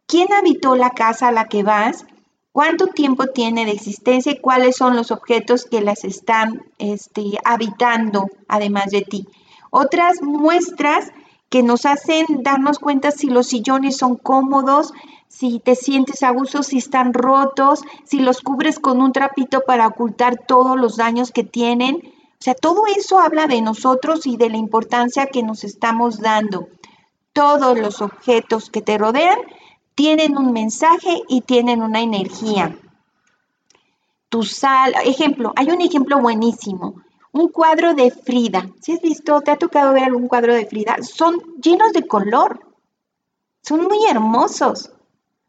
quién 0.05 0.31
habitó 0.33 0.75
la 0.75 0.91
casa 0.91 1.29
a 1.29 1.31
la 1.31 1.45
que 1.45 1.63
vas, 1.63 2.05
cuánto 2.51 2.87
tiempo 2.87 3.27
tiene 3.27 3.65
de 3.65 3.71
existencia 3.71 4.33
y 4.33 4.39
cuáles 4.39 4.75
son 4.75 4.95
los 4.95 5.11
objetos 5.11 5.65
que 5.65 5.81
las 5.81 6.03
están 6.03 6.63
este, 6.77 7.23
habitando 7.45 8.27
además 8.47 8.87
de 8.91 9.01
ti. 9.01 9.27
Otras 9.69 10.21
muestras 10.21 11.11
que 11.53 11.61
nos 11.61 11.85
hacen 11.85 12.25
darnos 12.41 12.79
cuenta 12.79 13.11
si 13.11 13.27
los 13.27 13.45
sillones 13.45 13.97
son 13.97 14.15
cómodos, 14.15 14.91
si 15.27 15.59
te 15.59 15.75
sientes 15.75 16.23
a 16.23 16.31
gusto, 16.31 16.63
si 16.63 16.79
están 16.79 17.13
rotos, 17.13 17.83
si 18.05 18.21
los 18.21 18.41
cubres 18.41 18.79
con 18.79 18.99
un 19.03 19.11
trapito 19.11 19.61
para 19.61 19.85
ocultar 19.85 20.35
todos 20.47 20.79
los 20.79 20.97
daños 20.97 21.29
que 21.29 21.43
tienen. 21.43 21.97
O 21.97 22.39
sea, 22.39 22.55
todo 22.55 22.87
eso 22.87 23.19
habla 23.19 23.45
de 23.45 23.61
nosotros 23.61 24.25
y 24.25 24.35
de 24.35 24.49
la 24.49 24.57
importancia 24.57 25.27
que 25.27 25.43
nos 25.43 25.63
estamos 25.63 26.21
dando. 26.21 26.69
Todos 27.33 27.77
los 27.77 28.01
objetos 28.01 28.71
que 28.71 28.81
te 28.81 28.97
rodean 28.97 29.37
tienen 29.93 30.39
un 30.39 30.53
mensaje 30.53 31.21
y 31.29 31.41
tienen 31.41 31.83
una 31.83 32.01
energía. 32.01 32.75
Tu 34.29 34.41
sal, 34.41 34.95
ejemplo, 35.05 35.53
hay 35.55 35.69
un 35.69 35.81
ejemplo 35.81 36.17
buenísimo. 36.19 36.95
Un 37.33 37.49
cuadro 37.49 37.95
de 37.95 38.11
Frida. 38.11 38.69
¿Si 38.79 38.93
has 38.93 39.01
visto, 39.01 39.41
te 39.41 39.49
ha 39.49 39.57
tocado 39.57 39.91
ver 39.91 40.03
algún 40.03 40.27
cuadro 40.27 40.53
de 40.53 40.67
Frida? 40.67 40.97
Son 41.01 41.35
llenos 41.59 41.91
de 41.91 42.07
color. 42.07 42.59
Son 43.63 43.81
muy 43.83 44.05
hermosos. 44.07 44.91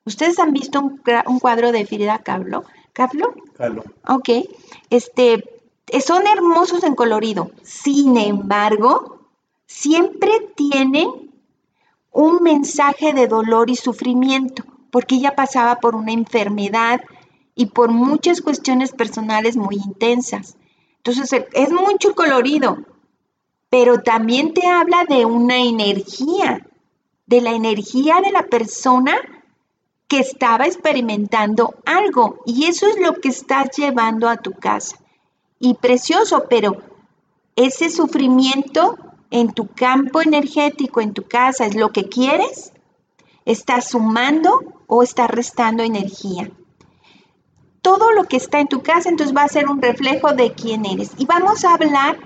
¿Ustedes 0.06 0.38
han 0.38 0.54
visto 0.54 0.80
un, 0.80 1.40
cuadro 1.40 1.72
de 1.72 1.84
Frida 1.84 2.20
Kahlo? 2.20 2.64
¿Kahlo? 2.94 3.34
Kahlo. 3.58 3.84
Ok. 4.08 4.30
Este, 4.88 5.44
son 6.00 6.26
hermosos 6.26 6.84
en 6.84 6.94
colorido. 6.94 7.50
Sin 7.62 8.16
embargo, 8.16 9.18
siempre 9.66 10.32
tienen 10.56 11.32
un 12.12 12.42
mensaje 12.42 13.12
de 13.12 13.26
dolor 13.26 13.68
y 13.68 13.76
sufrimiento, 13.76 14.64
porque 14.90 15.16
ella 15.16 15.34
pasaba 15.34 15.80
por 15.80 15.96
una 15.96 16.12
enfermedad 16.12 17.02
y 17.54 17.66
por 17.66 17.90
muchas 17.90 18.40
cuestiones 18.40 18.92
personales 18.92 19.58
muy 19.58 19.76
intensas. 19.76 20.56
Entonces, 21.04 21.44
es 21.52 21.70
mucho 21.70 22.14
colorido, 22.14 22.78
pero 23.68 24.00
también 24.00 24.54
te 24.54 24.66
habla 24.66 25.04
de 25.04 25.26
una 25.26 25.58
energía, 25.58 26.66
de 27.26 27.42
la 27.42 27.50
energía 27.50 28.22
de 28.22 28.32
la 28.32 28.44
persona 28.46 29.14
que 30.08 30.20
estaba 30.20 30.64
experimentando 30.64 31.74
algo 31.84 32.40
y 32.46 32.64
eso 32.66 32.86
es 32.86 32.98
lo 32.98 33.20
que 33.20 33.28
estás 33.28 33.68
llevando 33.76 34.30
a 34.30 34.38
tu 34.38 34.52
casa. 34.52 34.96
Y 35.58 35.74
precioso, 35.74 36.44
pero 36.48 36.78
ese 37.54 37.90
sufrimiento 37.90 38.96
en 39.30 39.52
tu 39.52 39.66
campo 39.66 40.22
energético, 40.22 41.02
en 41.02 41.12
tu 41.12 41.24
casa, 41.24 41.66
es 41.66 41.74
lo 41.74 41.90
que 41.90 42.08
quieres, 42.08 42.72
está 43.44 43.82
sumando 43.82 44.82
o 44.86 45.02
está 45.02 45.26
restando 45.26 45.82
energía. 45.82 46.50
Todo 47.84 48.12
lo 48.12 48.24
que 48.24 48.38
está 48.38 48.60
en 48.60 48.68
tu 48.68 48.80
casa 48.80 49.10
entonces 49.10 49.36
va 49.36 49.42
a 49.42 49.48
ser 49.48 49.68
un 49.68 49.82
reflejo 49.82 50.32
de 50.32 50.54
quién 50.54 50.86
eres. 50.86 51.10
Y 51.18 51.26
vamos 51.26 51.66
a 51.66 51.74
hablar 51.74 52.16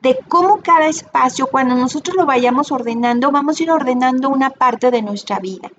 de 0.00 0.16
cómo 0.28 0.60
cada 0.62 0.86
espacio, 0.86 1.48
cuando 1.48 1.74
nosotros 1.74 2.16
lo 2.16 2.24
vayamos 2.24 2.70
ordenando, 2.70 3.32
vamos 3.32 3.58
a 3.58 3.62
ir 3.64 3.72
ordenando 3.72 4.28
una 4.28 4.50
parte 4.50 4.92
de 4.92 5.02
nuestra 5.02 5.40
vida. 5.40 5.72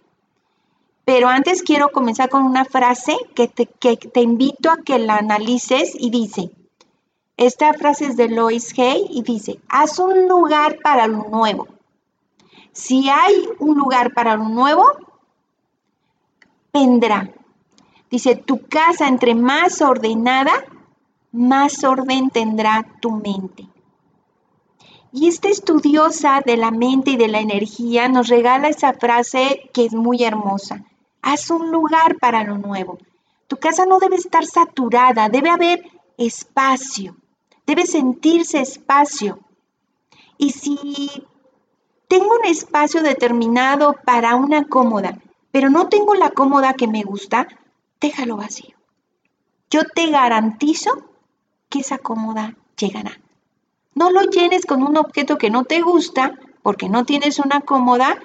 Pero 1.06 1.30
antes 1.30 1.64
quiero 1.64 1.88
comenzar 1.88 2.28
con 2.28 2.44
una 2.44 2.66
frase 2.66 3.16
que 3.34 3.48
te, 3.48 4.22
invito 4.22 4.70
a 4.70 4.82
que 4.84 5.00
la 5.00 5.16
analices 5.16 5.94
y 5.98 6.10
dice, 6.10 6.52
esta 7.38 7.74
frase 7.76 8.08
es 8.08 8.18
de 8.18 8.28
Lois 8.28 8.78
Hay 8.78 9.08
y 9.10 9.22
dice, 9.22 9.58
haz 9.70 10.00
un 10.00 10.28
lugar 10.28 10.80
para 10.84 11.08
lo 11.08 11.30
nuevo. 11.30 11.70
Si 12.74 13.10
hay 13.10 13.48
un 13.60 13.78
lugar 13.78 14.14
para 14.14 14.36
lo 14.36 14.50
nuevo, 14.50 14.84
vendrá. 16.74 17.30
Dice, 18.14 18.36
tu 18.36 18.68
casa 18.68 19.08
entre 19.08 19.34
más 19.34 19.82
ordenada, 19.82 20.52
más 21.32 21.84
orden 21.84 22.30
tendrá 22.30 22.86
tu 23.02 23.10
mente. 23.10 23.68
Y 25.12 25.28
esta 25.28 25.50
estudiosa 25.50 26.44
de 26.46 26.56
la 26.56 26.70
mente 26.70 27.10
y 27.10 27.18
de 27.18 27.28
la 27.28 27.40
energía 27.40 28.08
nos 28.10 28.28
regala 28.28 28.68
esa 28.68 28.94
frase 28.94 29.68
que 29.74 29.86
es 29.86 29.94
muy 29.94 30.24
hermosa. 30.24 30.86
Haz 31.24 31.50
un 31.50 31.72
lugar 31.72 32.20
para 32.20 32.44
lo 32.44 32.60
nuevo. 32.60 33.00
Tu 33.48 33.58
casa 33.58 33.88
no 33.88 33.98
debe 33.98 34.18
estar 34.18 34.46
saturada, 34.46 35.28
debe 35.30 35.50
haber 35.50 35.82
espacio, 36.16 37.16
debe 37.66 37.88
sentirse 37.88 38.62
espacio. 38.62 39.40
Y 40.38 40.52
si 40.52 41.10
tengo 42.08 42.30
un 42.40 42.46
espacio 42.46 43.02
determinado 43.02 43.96
para 44.06 44.36
una 44.36 44.66
cómoda, 44.66 45.18
pero 45.52 45.72
no 45.72 45.90
tengo 45.90 46.14
la 46.14 46.30
cómoda 46.30 46.76
que 46.76 46.88
me 46.88 47.02
gusta, 47.02 47.48
déjalo 48.04 48.36
vacío. 48.36 48.76
Yo 49.72 49.86
te 49.86 50.12
garantizo 50.12 50.92
que 51.70 51.80
esa 51.80 51.98
cómoda 51.98 52.56
llegará. 52.78 53.20
No 53.96 54.12
lo 54.12 54.24
llenes 54.24 54.66
con 54.66 54.84
un 54.84 54.98
objeto 54.98 55.38
que 55.38 55.50
no 55.50 55.64
te 55.64 55.82
gusta 55.82 56.34
porque 56.62 56.90
no 56.90 57.06
tienes 57.06 57.40
una 57.40 57.62
cómoda 57.62 58.20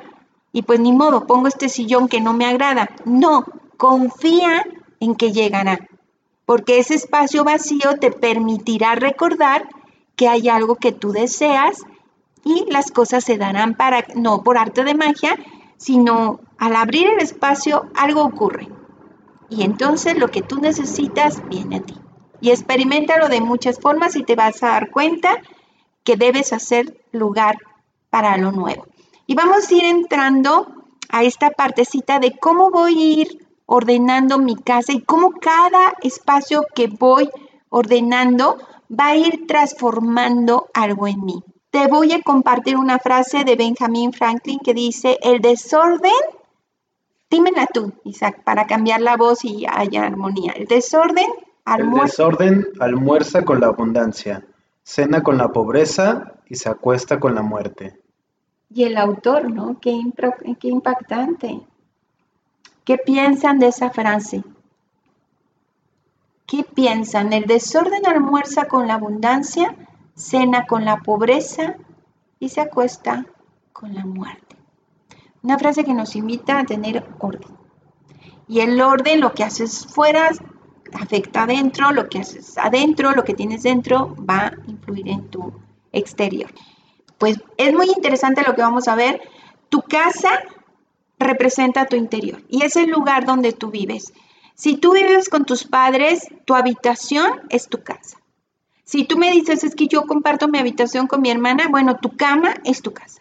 y 0.53 0.63
pues 0.63 0.81
ni 0.81 0.93
modo, 0.93 1.27
pongo 1.27 1.47
este 1.47 1.69
sillón 1.69 2.09
que 2.09 2.21
no 2.21 2.33
me 2.33 2.45
agrada. 2.45 2.91
No, 3.05 3.45
confía 3.77 4.65
en 4.99 5.15
que 5.15 5.33
llegará, 5.33 5.87
porque 6.45 6.81
ese 6.81 6.95
espacio 6.95 7.45
vacío 7.45 8.01
te 8.01 8.11
permitirá 8.11 8.97
recordar 8.97 9.69
que 10.17 10.29
hay 10.29 10.49
algo 10.49 10.75
que 10.75 10.91
tú 10.91 11.13
deseas 11.13 11.83
y 12.45 12.65
las 12.69 12.91
cosas 12.91 13.23
se 13.23 13.39
darán 13.39 13.75
para, 13.75 14.05
no 14.17 14.43
por 14.43 14.59
arte 14.59 14.83
de 14.83 14.95
magia, 14.95 15.39
sino 15.77 16.41
al 16.59 16.75
abrir 16.75 17.07
el 17.07 17.21
espacio 17.21 17.87
algo 17.95 18.23
ocurre. 18.25 18.78
Y 19.51 19.63
entonces 19.63 20.19
lo 20.19 20.29
que 20.29 20.43
tú 20.43 20.61
necesitas 20.61 21.47
viene 21.49 21.77
a 21.77 21.81
ti. 21.81 21.95
Y 22.41 22.51
experimentalo 22.51 23.29
de 23.29 23.41
muchas 23.41 23.81
formas 23.81 24.17
y 24.17 24.23
te 24.23 24.37
vas 24.37 24.63
a 24.63 24.69
dar 24.69 24.91
cuenta 24.91 25.43
que 26.05 26.17
debes 26.17 26.53
hacer 26.53 27.01
lugar 27.13 27.57
para 28.11 28.37
lo 28.37 28.53
nuevo. 28.53 28.87
Y 29.27 29.35
vamos 29.35 29.69
a 29.69 29.75
ir 29.75 29.85
entrando 29.85 30.67
a 31.11 31.25
esta 31.25 31.51
partecita 31.51 32.19
de 32.19 32.37
cómo 32.39 32.71
voy 32.71 32.99
a 32.99 33.21
ir 33.23 33.49
ordenando 33.67 34.39
mi 34.39 34.57
casa 34.57 34.93
y 34.93 35.03
cómo 35.03 35.33
cada 35.33 35.93
espacio 36.03 36.65
que 36.75 36.87
voy 36.87 37.29
ordenando 37.69 38.59
va 38.89 39.09
a 39.09 39.17
ir 39.17 39.47
transformando 39.47 40.69
algo 40.73 41.07
en 41.07 41.25
mí. 41.25 41.43
Te 41.71 41.87
voy 41.87 42.13
a 42.13 42.23
compartir 42.23 42.77
una 42.77 42.99
frase 42.99 43.45
de 43.45 43.57
Benjamin 43.57 44.13
Franklin 44.13 44.59
que 44.61 44.73
dice, 44.73 45.19
el 45.23 45.41
desorden, 45.41 46.13
dímela 47.31 47.67
tú, 47.67 47.93
Isaac, 48.05 48.43
para 48.45 48.67
cambiar 48.67 49.01
la 49.01 49.17
voz 49.17 49.45
y 49.45 49.67
haya 49.69 50.05
armonía. 50.05 50.53
El 50.53 50.67
desorden 50.67 51.27
almuerza. 51.65 52.05
El 52.05 52.11
desorden 52.11 52.69
almuerza 52.81 53.45
con 53.45 53.61
la 53.61 53.69
abundancia, 53.69 54.47
cena 54.83 55.23
con 55.23 55.39
la 55.39 55.49
pobreza 55.49 56.35
y 56.47 56.57
se 56.57 56.69
acuesta 56.69 57.21
con 57.21 57.35
la 57.35 57.43
muerte. 57.43 58.01
Y 58.71 58.85
el 58.85 58.97
autor, 58.97 59.51
¿no? 59.51 59.79
Qué, 59.81 60.01
qué 60.61 60.69
impactante. 60.69 61.61
¿Qué 62.85 62.99
piensan 62.99 63.59
de 63.59 63.69
esa 63.69 63.91
frase? 63.91 64.43
¿Qué 66.47 66.65
piensan? 66.65 67.35
El 67.35 67.45
desorden 67.45 68.07
almuerza 68.07 68.67
con 68.67 68.87
la 68.87 68.95
abundancia, 68.95 69.77
cena 70.15 70.67
con 70.67 70.87
la 70.87 71.01
pobreza 71.01 71.77
y 72.41 72.49
se 72.49 72.63
acuesta 72.63 73.27
con 73.73 73.95
la 73.95 74.07
muerte. 74.07 74.48
Una 75.43 75.59
frase 75.59 75.85
que 75.85 75.95
nos 75.95 76.17
invita 76.17 76.59
a 76.59 76.65
tener 76.65 77.05
orden. 77.19 77.57
Y 78.49 78.61
el 78.61 78.81
orden, 78.81 79.21
lo 79.21 79.35
que 79.35 79.45
haces 79.45 79.87
fuera, 79.87 80.31
afecta 80.93 81.43
adentro, 81.43 81.93
lo 81.93 82.09
que 82.09 82.21
haces 82.21 82.57
adentro, 82.59 83.13
lo 83.13 83.25
que 83.25 83.35
tienes 83.35 83.63
dentro, 83.63 84.17
va 84.17 84.47
a 84.47 84.53
influir 84.67 85.09
en 85.09 85.29
tu 85.29 85.53
exterior. 85.93 86.51
Pues 87.19 87.39
es 87.57 87.75
muy 87.75 87.89
interesante 87.89 88.43
lo 88.47 88.55
que 88.55 88.63
vamos 88.63 88.89
a 88.89 88.95
ver. 88.95 89.21
Tu 89.69 89.83
casa 89.83 90.31
representa 91.19 91.87
tu 91.87 91.97
interior 91.97 92.43
y 92.49 92.65
es 92.65 92.77
el 92.77 92.91
lugar 92.91 93.27
donde 93.27 93.53
tú 93.53 93.71
vives. 93.71 94.13
Si 94.55 94.77
tú 94.77 94.93
vives 94.93 95.29
con 95.29 95.45
tus 95.45 95.65
padres, 95.65 96.27
tu 96.45 96.55
habitación 96.55 97.43
es 97.51 97.69
tu 97.69 97.83
casa. 97.83 98.19
Si 98.85 99.05
tú 99.05 99.19
me 99.19 99.31
dices, 99.31 99.65
es 99.65 99.75
que 99.75 99.87
yo 99.87 100.03
comparto 100.03 100.49
mi 100.49 100.59
habitación 100.59 101.07
con 101.07 101.21
mi 101.21 101.31
hermana, 101.31 101.69
bueno, 101.69 101.97
tu 101.97 102.17
cama 102.17 102.55
es 102.65 102.81
tu 102.81 102.93
casa. 102.93 103.21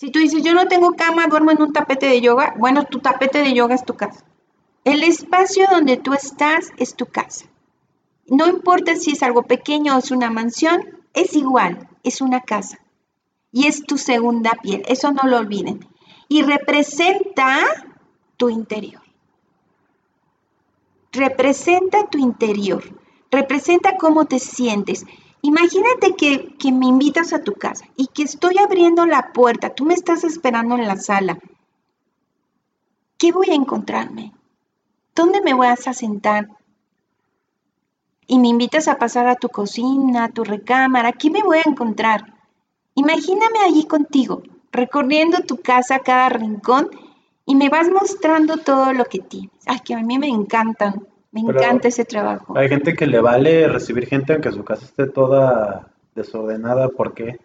Si 0.00 0.10
tú 0.10 0.18
dices, 0.18 0.42
yo 0.42 0.54
no 0.54 0.66
tengo 0.66 0.96
cama, 0.96 1.26
duermo 1.26 1.50
en 1.50 1.60
un 1.60 1.74
tapete 1.74 2.06
de 2.06 2.22
yoga, 2.22 2.54
bueno, 2.56 2.84
tu 2.86 3.00
tapete 3.00 3.42
de 3.42 3.52
yoga 3.52 3.74
es 3.74 3.84
tu 3.84 3.94
casa. 3.94 4.24
El 4.84 5.02
espacio 5.02 5.66
donde 5.70 5.98
tú 5.98 6.14
estás 6.14 6.70
es 6.78 6.94
tu 6.94 7.04
casa. 7.04 7.44
No 8.26 8.46
importa 8.46 8.96
si 8.96 9.10
es 9.10 9.22
algo 9.22 9.42
pequeño 9.42 9.94
o 9.94 9.98
es 9.98 10.10
una 10.10 10.30
mansión, 10.30 10.80
es 11.12 11.34
igual, 11.34 11.86
es 12.02 12.22
una 12.22 12.40
casa. 12.40 12.78
Y 13.52 13.66
es 13.66 13.84
tu 13.84 13.98
segunda 13.98 14.52
piel, 14.62 14.84
eso 14.88 15.12
no 15.12 15.28
lo 15.28 15.36
olviden. 15.36 15.86
Y 16.28 16.42
representa 16.44 17.58
tu 18.38 18.48
interior 18.48 19.02
representa 21.12 22.06
tu 22.08 22.18
interior, 22.18 22.84
representa 23.30 23.96
cómo 23.96 24.26
te 24.26 24.38
sientes. 24.38 25.06
Imagínate 25.42 26.14
que, 26.16 26.54
que, 26.58 26.70
me 26.70 26.86
invitas 26.86 27.32
a 27.32 27.42
tu 27.42 27.54
casa 27.54 27.86
y 27.96 28.08
que 28.08 28.22
estoy 28.22 28.58
abriendo 28.58 29.06
la 29.06 29.32
puerta, 29.32 29.74
tú 29.74 29.86
me 29.86 29.94
estás 29.94 30.22
esperando 30.24 30.74
en 30.74 30.86
la 30.86 30.96
sala. 30.96 31.38
¿Qué 33.16 33.32
voy 33.32 33.50
a 33.50 33.54
encontrarme? 33.54 34.32
¿Dónde 35.14 35.40
me 35.40 35.54
vas 35.54 35.86
a 35.88 35.94
sentar? 35.94 36.48
Y 38.26 38.38
me 38.38 38.48
invitas 38.48 38.86
a 38.86 38.98
pasar 38.98 39.26
a 39.28 39.36
tu 39.36 39.48
cocina, 39.48 40.24
a 40.24 40.28
tu 40.28 40.44
recámara, 40.44 41.12
¿qué 41.12 41.30
me 41.30 41.42
voy 41.42 41.58
a 41.58 41.68
encontrar? 41.68 42.34
Imagíname 42.94 43.60
allí 43.60 43.86
contigo, 43.86 44.42
recorriendo 44.72 45.40
tu 45.40 45.56
casa 45.56 46.00
cada 46.00 46.28
rincón 46.28 46.90
y 47.46 47.54
me 47.54 47.68
vas 47.68 47.88
mostrando 47.88 48.58
todo 48.58 48.92
lo 48.92 49.04
que 49.06 49.20
tienes. 49.20 49.50
Ay, 49.66 49.80
que 49.80 49.94
a 49.94 50.02
mí 50.02 50.18
me 50.18 50.28
encantan, 50.28 51.06
me 51.32 51.40
encanta 51.40 51.88
ese 51.88 52.04
trabajo. 52.04 52.56
Hay 52.56 52.68
gente 52.68 52.94
que 52.94 53.06
le 53.06 53.20
vale 53.20 53.68
recibir 53.68 54.06
gente 54.06 54.32
aunque 54.32 54.52
su 54.52 54.64
casa 54.64 54.84
esté 54.84 55.06
toda 55.06 55.92
desordenada, 56.14 56.88
¿por 56.88 57.14
qué? 57.14 57.38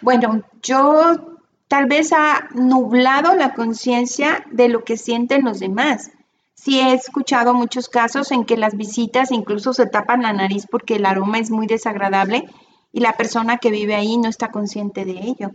Bueno, 0.00 0.42
yo 0.62 1.38
tal 1.68 1.86
vez 1.86 2.12
ha 2.12 2.48
nublado 2.54 3.34
la 3.34 3.54
conciencia 3.54 4.44
de 4.50 4.68
lo 4.68 4.84
que 4.84 4.96
sienten 4.96 5.44
los 5.44 5.60
demás. 5.60 6.10
Sí 6.54 6.80
he 6.80 6.94
escuchado 6.94 7.52
muchos 7.52 7.88
casos 7.88 8.32
en 8.32 8.44
que 8.44 8.56
las 8.56 8.76
visitas 8.76 9.30
incluso 9.30 9.72
se 9.74 9.86
tapan 9.86 10.22
la 10.22 10.32
nariz 10.32 10.66
porque 10.70 10.96
el 10.96 11.06
aroma 11.06 11.38
es 11.38 11.50
muy 11.50 11.66
desagradable 11.66 12.48
y 12.92 13.00
la 13.00 13.12
persona 13.12 13.58
que 13.58 13.70
vive 13.70 13.94
ahí 13.94 14.16
no 14.16 14.28
está 14.28 14.50
consciente 14.50 15.04
de 15.04 15.18
ello. 15.20 15.50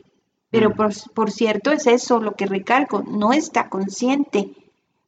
Pero 0.52 0.70
mm. 0.70 0.74
por, 1.16 1.32
cierto, 1.32 1.72
es 1.72 1.88
eso 1.88 2.20
lo 2.20 2.36
que 2.36 2.46
recalco, 2.46 3.04
no 3.08 3.34
está 3.34 3.70
consciente, 3.70 4.52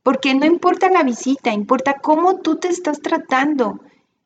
porque 0.03 0.35
no 0.35 0.45
importa 0.45 0.89
la 0.89 1.03
visita, 1.03 1.53
importa 1.53 1.95
cómo 2.01 2.37
tú 2.39 2.57
te 2.57 2.67
estás 2.67 3.01
tratando. 3.01 3.79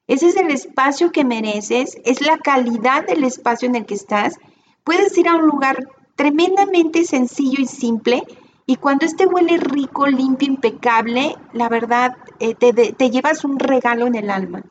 Ese 0.08 0.28
es 0.28 0.38
el 0.38 0.52
espacio 0.52 1.12
que 1.12 1.24
mereces, 1.24 1.98
es 2.04 2.22
la 2.22 2.38
calidad 2.38 3.06
del 3.06 3.24
espacio 3.24 3.68
en 3.68 3.76
el 3.76 3.86
que 3.86 3.94
estás. 3.94 4.36
Puedes 4.84 5.18
ir 5.18 5.28
a 5.28 5.36
un 5.36 5.46
lugar 5.46 5.88
tremendamente 6.16 7.04
sencillo 7.06 7.62
y 7.62 7.68
simple 7.68 8.24
y 8.70 8.76
cuando 8.76 9.06
este 9.06 9.26
huele 9.26 9.58
rico, 9.58 10.08
limpio, 10.08 10.50
impecable, 10.50 11.38
la 11.54 11.70
verdad, 11.70 12.18
eh, 12.40 12.54
te, 12.54 12.74
te 12.74 13.10
llevas 13.10 13.46
un 13.46 13.60
regalo 13.60 14.08
en 14.08 14.16
el 14.16 14.30
alma. 14.30 14.62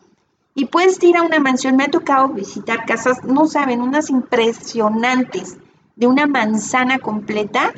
Y 0.54 0.66
puedes 0.66 1.02
ir 1.02 1.16
a 1.16 1.22
una 1.22 1.38
mansión, 1.38 1.76
me 1.76 1.84
ha 1.84 1.90
tocado 1.90 2.28
visitar 2.28 2.84
casas, 2.84 3.24
no 3.24 3.46
saben, 3.46 3.80
unas 3.80 4.10
impresionantes 4.10 5.56
de 5.96 6.06
una 6.06 6.26
manzana 6.26 6.98
completa, 6.98 7.72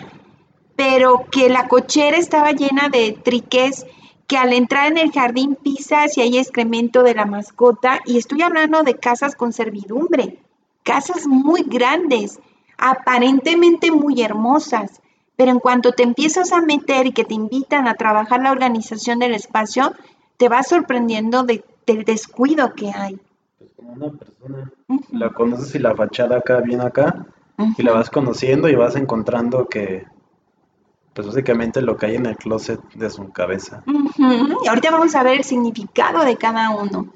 pero 0.79 1.27
que 1.33 1.49
la 1.49 1.67
cochera 1.67 2.17
estaba 2.17 2.53
llena 2.53 2.88
de 2.88 3.11
triques, 3.11 3.85
que 4.29 4.37
al 4.37 4.53
entrar 4.53 4.87
en 4.87 4.99
el 4.99 5.11
jardín 5.11 5.57
pisas 5.57 6.17
y 6.17 6.21
hay 6.21 6.38
excremento 6.38 7.03
de 7.03 7.17
la 7.17 7.27
mascota, 7.27 7.99
y 8.07 8.17
estoy 8.17 8.43
hablando 8.43 8.85
de 8.85 8.95
casas 8.95 9.35
con 9.35 9.53
servidumbre, 9.53 10.38
casas 10.85 11.27
muy 11.27 11.64
grandes, 11.64 12.38
aparentemente 12.77 13.91
muy 13.91 14.23
hermosas, 14.23 15.03
pero 15.35 15.51
en 15.51 15.59
cuanto 15.59 15.91
te 15.91 16.05
empiezas 16.05 16.53
a 16.53 16.61
meter 16.61 17.09
y 17.09 17.12
que 17.12 17.25
te 17.25 17.35
invitan 17.35 17.88
a 17.88 17.95
trabajar 17.95 18.41
la 18.41 18.53
organización 18.53 19.19
del 19.19 19.35
espacio, 19.35 19.95
te 20.37 20.49
vas 20.49 20.69
sorprendiendo 20.69 21.43
de, 21.43 21.64
del 21.88 22.05
descuido 22.05 22.75
que 22.75 22.93
hay. 22.95 23.19
Pues 23.59 23.71
como 23.75 23.95
una 23.95 24.12
persona, 24.12 24.71
la 25.11 25.31
conoces 25.31 25.75
y 25.75 25.81
la 25.81 25.97
fachada 25.97 26.37
acá, 26.37 26.61
bien 26.61 26.83
acá, 26.83 27.27
y 27.77 27.83
la 27.83 27.95
vas 27.95 28.11
conociendo 28.11 28.69
y 28.69 28.77
vas 28.77 28.95
encontrando 28.95 29.67
que, 29.69 30.05
pues 31.18 31.26
básicamente 31.26 31.83
lo 31.83 31.96
que 31.96 32.07
hay 32.07 32.14
en 32.14 32.26
el 32.26 32.37
closet 32.37 32.81
de 32.94 33.11
su 33.11 33.33
cabeza. 33.33 33.83
Ahorita 34.68 34.92
vamos 34.92 35.16
a 35.16 35.24
ver 35.24 35.38
el 35.38 35.42
significado 35.42 36.24
de 36.24 36.37
cada 36.37 36.70
uno. 36.70 37.09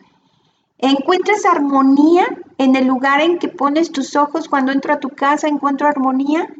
¿Encuentras 0.76 1.46
armonía 1.46 2.26
en 2.58 2.74
el 2.74 2.88
lugar 2.88 3.20
en 3.20 3.38
que 3.38 3.46
pones 3.46 3.92
tus 3.92 4.16
ojos 4.16 4.48
cuando 4.48 4.72
entro 4.72 4.92
a 4.92 4.98
tu 4.98 5.10
casa? 5.10 5.46
¿Encuentro 5.46 5.86
armonía? 5.86 6.52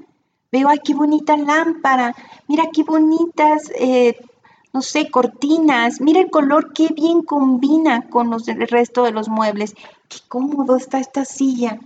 Veo, 0.53 0.69
ay, 0.69 0.79
qué 0.85 0.95
bonita 0.95 1.37
lámpara, 1.37 2.15
mira 2.47 2.67
qué 2.73 2.85
bonitas, 2.85 3.73
eh, 3.75 4.21
no 4.73 4.81
sé, 4.81 5.11
cortinas, 5.11 6.01
mira 6.01 6.21
el 6.21 6.31
color, 6.31 6.73
qué 6.73 6.91
bien 6.95 7.23
combina 7.23 8.09
con 8.09 8.31
los, 8.31 8.47
el 8.47 8.69
resto 8.69 9.03
de 9.03 9.11
los 9.11 9.29
muebles, 9.29 9.75
qué 10.09 10.19
cómodo 10.29 10.77
está 10.77 11.01
esta 11.01 11.25
silla. 11.25 11.81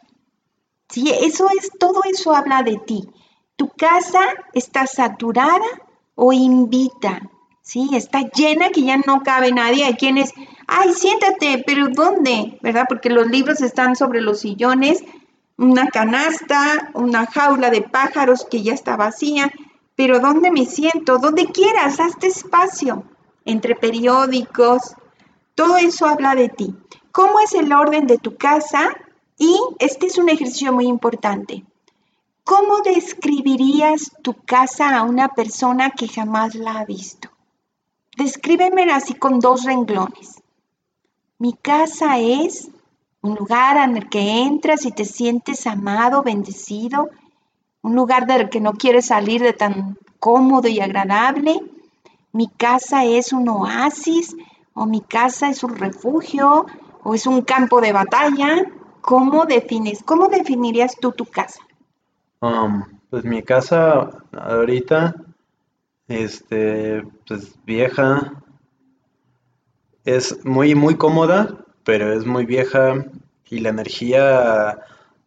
Sí, 0.90 1.10
eso 1.18 1.48
es, 1.58 1.70
todo 1.78 2.02
eso 2.04 2.34
habla 2.34 2.62
de 2.62 2.76
ti. 2.76 3.08
Tu 3.56 3.68
casa 3.70 4.20
está 4.52 4.86
saturada 4.86 5.64
o 6.14 6.32
invita, 6.32 7.20
¿sí? 7.62 7.90
Está 7.94 8.20
llena 8.30 8.70
que 8.70 8.82
ya 8.82 8.98
no 8.98 9.22
cabe 9.22 9.52
nadie. 9.52 9.84
Hay 9.84 9.94
quienes, 9.94 10.32
ay, 10.66 10.92
siéntate, 10.92 11.62
pero 11.66 11.88
¿dónde? 11.88 12.58
¿Verdad? 12.62 12.86
Porque 12.88 13.10
los 13.10 13.28
libros 13.28 13.60
están 13.60 13.96
sobre 13.96 14.20
los 14.20 14.40
sillones, 14.40 15.02
una 15.56 15.88
canasta, 15.88 16.90
una 16.94 17.26
jaula 17.26 17.70
de 17.70 17.82
pájaros 17.82 18.46
que 18.50 18.62
ya 18.62 18.74
está 18.74 18.96
vacía, 18.96 19.50
pero 19.94 20.20
¿dónde 20.20 20.50
me 20.50 20.66
siento? 20.66 21.18
Donde 21.18 21.46
quieras, 21.46 21.98
hazte 21.98 22.26
espacio, 22.26 23.04
entre 23.44 23.74
periódicos. 23.74 24.94
Todo 25.54 25.78
eso 25.78 26.06
habla 26.06 26.34
de 26.34 26.50
ti. 26.50 26.74
¿Cómo 27.12 27.40
es 27.40 27.54
el 27.54 27.72
orden 27.72 28.06
de 28.06 28.18
tu 28.18 28.36
casa? 28.36 28.94
Y 29.38 29.58
este 29.78 30.06
es 30.06 30.18
un 30.18 30.28
ejercicio 30.28 30.72
muy 30.72 30.86
importante. 30.86 31.64
¿Cómo 32.46 32.76
describirías 32.82 34.12
tu 34.22 34.32
casa 34.32 34.96
a 34.96 35.02
una 35.02 35.30
persona 35.30 35.90
que 35.90 36.06
jamás 36.06 36.54
la 36.54 36.78
ha 36.78 36.84
visto? 36.84 37.28
Descríbemela 38.16 38.94
así 38.94 39.14
con 39.14 39.40
dos 39.40 39.64
renglones. 39.64 40.40
Mi 41.40 41.54
casa 41.54 42.20
es 42.20 42.70
un 43.20 43.34
lugar 43.34 43.78
en 43.78 43.96
el 43.96 44.08
que 44.08 44.42
entras 44.42 44.84
y 44.84 44.92
te 44.92 45.04
sientes 45.04 45.66
amado, 45.66 46.22
bendecido, 46.22 47.10
un 47.82 47.96
lugar 47.96 48.28
del 48.28 48.48
que 48.48 48.60
no 48.60 48.74
quieres 48.74 49.06
salir 49.06 49.42
de 49.42 49.52
tan 49.52 49.98
cómodo 50.20 50.68
y 50.68 50.78
agradable. 50.78 51.60
Mi 52.30 52.46
casa 52.46 53.04
es 53.04 53.32
un 53.32 53.48
oasis 53.48 54.36
o 54.72 54.86
mi 54.86 55.00
casa 55.00 55.50
es 55.50 55.64
un 55.64 55.74
refugio 55.74 56.64
o 57.02 57.12
es 57.12 57.26
un 57.26 57.42
campo 57.42 57.80
de 57.80 57.90
batalla. 57.90 58.66
¿Cómo 59.00 59.46
defines? 59.46 60.04
¿Cómo 60.04 60.28
definirías 60.28 60.94
tú 60.94 61.10
tu 61.10 61.24
casa? 61.24 61.65
Um, 62.46 62.84
pues 63.10 63.24
mi 63.24 63.42
casa 63.42 64.10
ahorita 64.32 65.14
este, 66.08 67.02
pues 67.26 67.58
vieja. 67.64 68.42
Es 70.04 70.44
muy, 70.44 70.74
muy 70.74 70.96
cómoda, 70.96 71.64
pero 71.84 72.12
es 72.12 72.24
muy 72.24 72.46
vieja 72.46 73.04
y 73.50 73.58
la 73.58 73.70
energía 73.70 74.78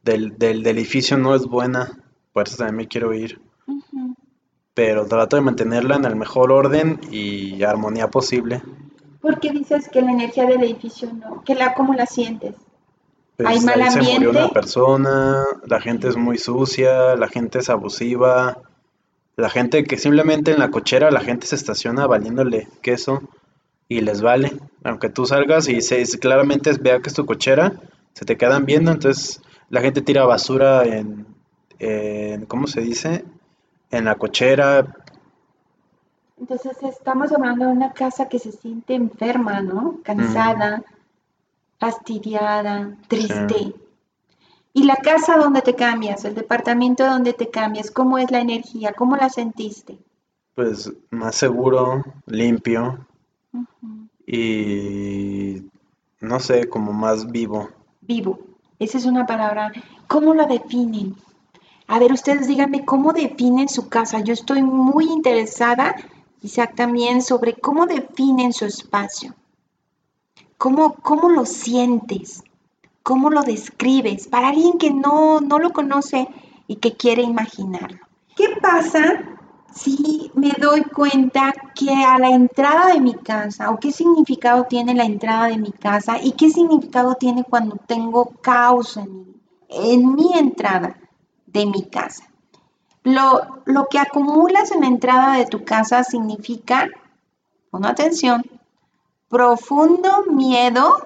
del, 0.04 0.36
edificio 0.40 1.18
no 1.18 1.36
es 1.36 1.46
buena. 1.46 1.92
Por 2.32 2.48
eso 2.48 2.58
también 2.58 2.78
me 2.78 2.88
quiero 2.88 3.14
ir. 3.14 3.42
Pero 4.74 5.06
trato 5.06 5.36
de 5.36 5.42
mantenerla 5.42 5.98
en 5.98 6.06
el 6.06 6.16
mejor 6.16 6.52
orden 6.52 7.00
y 7.12 7.62
armonía 7.64 8.08
posible. 8.08 8.62
¿Por 9.20 9.42
qué 9.42 9.52
dices 9.52 9.90
que 9.90 10.02
la 10.02 10.12
energía 10.12 10.46
del 10.46 10.64
edificio 10.64 11.12
no? 11.14 11.44
¿Que 11.44 11.56
la, 11.56 11.74
¿Cómo 11.74 11.94
la 11.94 12.06
sientes? 12.06 12.56
Pues 13.40 13.48
¿Hay 13.48 13.62
mal 13.62 13.82
ambiente? 13.82 14.04
se 14.04 14.14
murió 14.16 14.30
una 14.32 14.50
persona, 14.50 15.46
la 15.66 15.80
gente 15.80 16.10
es 16.10 16.18
muy 16.18 16.38
sucia, 16.38 17.16
la 17.16 17.30
gente 17.30 17.60
es 17.60 17.70
abusiva, 17.70 18.58
la 19.38 19.50
gente 19.50 19.86
que 19.86 19.98
simplemente 19.98 20.52
en 20.52 20.60
la 20.60 20.72
cochera 20.72 21.10
la 21.10 21.22
gente 21.22 21.48
se 21.48 21.56
estaciona 21.56 22.06
valiéndole 22.06 22.68
queso 22.82 23.22
y 23.88 24.02
les 24.02 24.22
vale. 24.22 24.52
Aunque 24.84 25.08
tú 25.08 25.26
salgas 25.26 25.70
y 25.70 25.80
se, 25.80 26.04
claramente 26.20 26.74
vea 26.82 27.00
que 27.00 27.08
es 27.08 27.16
tu 27.16 27.26
cochera, 27.26 27.80
se 28.12 28.26
te 28.26 28.36
quedan 28.36 28.66
viendo, 28.66 28.92
entonces 28.92 29.42
la 29.70 29.80
gente 29.80 30.02
tira 30.02 30.26
basura 30.26 30.84
en, 30.84 31.26
en 31.80 32.46
¿cómo 32.46 32.68
se 32.68 32.82
dice? 32.82 33.24
En 33.90 34.04
la 34.04 34.16
cochera. 34.16 34.98
Entonces 36.38 36.76
estamos 36.84 37.32
hablando 37.32 37.68
de 37.68 37.72
una 37.72 37.94
casa 37.94 38.28
que 38.28 38.40
se 38.40 38.52
siente 38.52 38.96
enferma, 38.96 39.62
¿no? 39.62 40.02
Cansada, 40.04 40.84
fastidiada, 41.80 42.96
triste. 43.08 43.74
¿Y 44.74 44.84
la 44.84 44.98
casa 44.98 45.38
donde 45.38 45.62
te 45.62 45.76
cambias? 45.76 46.26
¿El 46.26 46.36
departamento 46.36 47.06
donde 47.06 47.34
te 47.34 47.50
cambias? 47.50 47.90
¿Cómo 47.90 48.18
es 48.18 48.30
la 48.30 48.40
energía? 48.40 48.94
¿Cómo 48.94 49.16
la 49.16 49.30
sentiste? 49.30 49.98
Pues 50.54 50.92
más 51.10 51.36
seguro, 51.36 52.04
limpio 52.26 53.08
y 54.28 55.64
no 56.20 56.40
sé, 56.40 56.70
como 56.70 56.94
más 56.94 57.32
vivo. 57.32 57.70
Vivo. 58.02 58.40
Esa 58.78 58.98
es 58.98 59.06
una 59.06 59.26
palabra. 59.26 59.72
¿Cómo 60.08 60.34
la 60.34 60.46
definen? 60.46 61.16
A 61.88 61.98
ver, 61.98 62.14
ustedes 62.14 62.48
díganme 62.48 62.86
cómo 62.86 63.14
definen 63.14 63.68
su 63.68 63.90
casa. 63.90 64.20
Yo 64.20 64.34
estoy 64.34 64.62
muy 64.62 65.06
interesada, 65.06 65.96
Isaac, 66.44 66.76
también 66.76 67.24
sobre 67.24 67.56
cómo 67.56 67.88
definen 67.88 68.54
su 68.54 68.66
espacio. 68.66 69.34
¿Cómo, 70.60 70.94
cómo 70.94 71.30
lo 71.30 71.48
sientes? 71.48 72.44
¿Cómo 73.02 73.32
lo 73.32 73.42
describes? 73.42 74.28
Para 74.28 74.50
alguien 74.50 74.78
que 74.78 74.92
no, 74.92 75.42
no 75.42 75.58
lo 75.58 75.72
conoce 75.72 76.28
y 76.68 76.76
que 76.76 76.96
quiere 76.96 77.24
imaginarlo. 77.24 78.06
¿Qué 78.36 78.50
pasa 78.62 79.02
si 79.74 80.32
me 80.36 80.52
doy 80.52 80.84
cuenta 80.84 81.52
que 81.74 81.92
a 81.92 82.20
la 82.20 82.30
entrada 82.30 82.94
de 82.94 83.02
mi 83.02 83.16
casa, 83.16 83.72
o 83.72 83.80
qué 83.80 83.92
significado 83.92 84.66
tiene 84.66 84.94
la 84.94 85.06
entrada 85.06 85.48
de 85.48 85.58
mi 85.58 85.72
casa 85.72 86.22
y 86.22 86.34
qué 86.34 86.52
significado 86.52 87.16
tiene 87.16 87.44
cuando 87.44 87.78
tengo 87.88 88.26
caos 88.42 88.98
en 88.98 89.40
en 89.70 90.16
mi 90.16 90.34
entrada 90.34 90.98
de 91.46 91.66
mi 91.66 91.84
casa? 91.84 92.26
Lo, 93.04 93.62
lo 93.66 93.88
que 93.88 94.00
acumulas 94.00 94.72
en 94.72 94.82
la 94.82 94.88
entrada 94.88 95.38
de 95.38 95.46
tu 95.46 95.64
casa 95.64 96.04
significa, 96.04 96.88
pon 97.72 97.86
atención, 97.86 98.44
profundo 99.30 100.26
miedo 100.26 100.98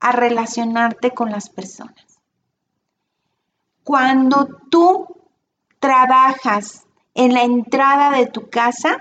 a 0.00 0.12
relacionarte 0.12 1.12
con 1.12 1.30
las 1.30 1.50
personas. 1.50 2.18
Cuando 3.84 4.48
tú 4.70 5.06
trabajas 5.78 6.86
en 7.14 7.34
la 7.34 7.42
entrada 7.42 8.10
de 8.12 8.26
tu 8.26 8.48
casa, 8.48 8.98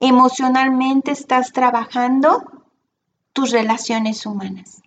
emocionalmente 0.00 1.10
estás 1.10 1.52
trabajando 1.52 2.42
tus 3.32 3.50
relaciones 3.50 4.24
humanas. 4.24 4.82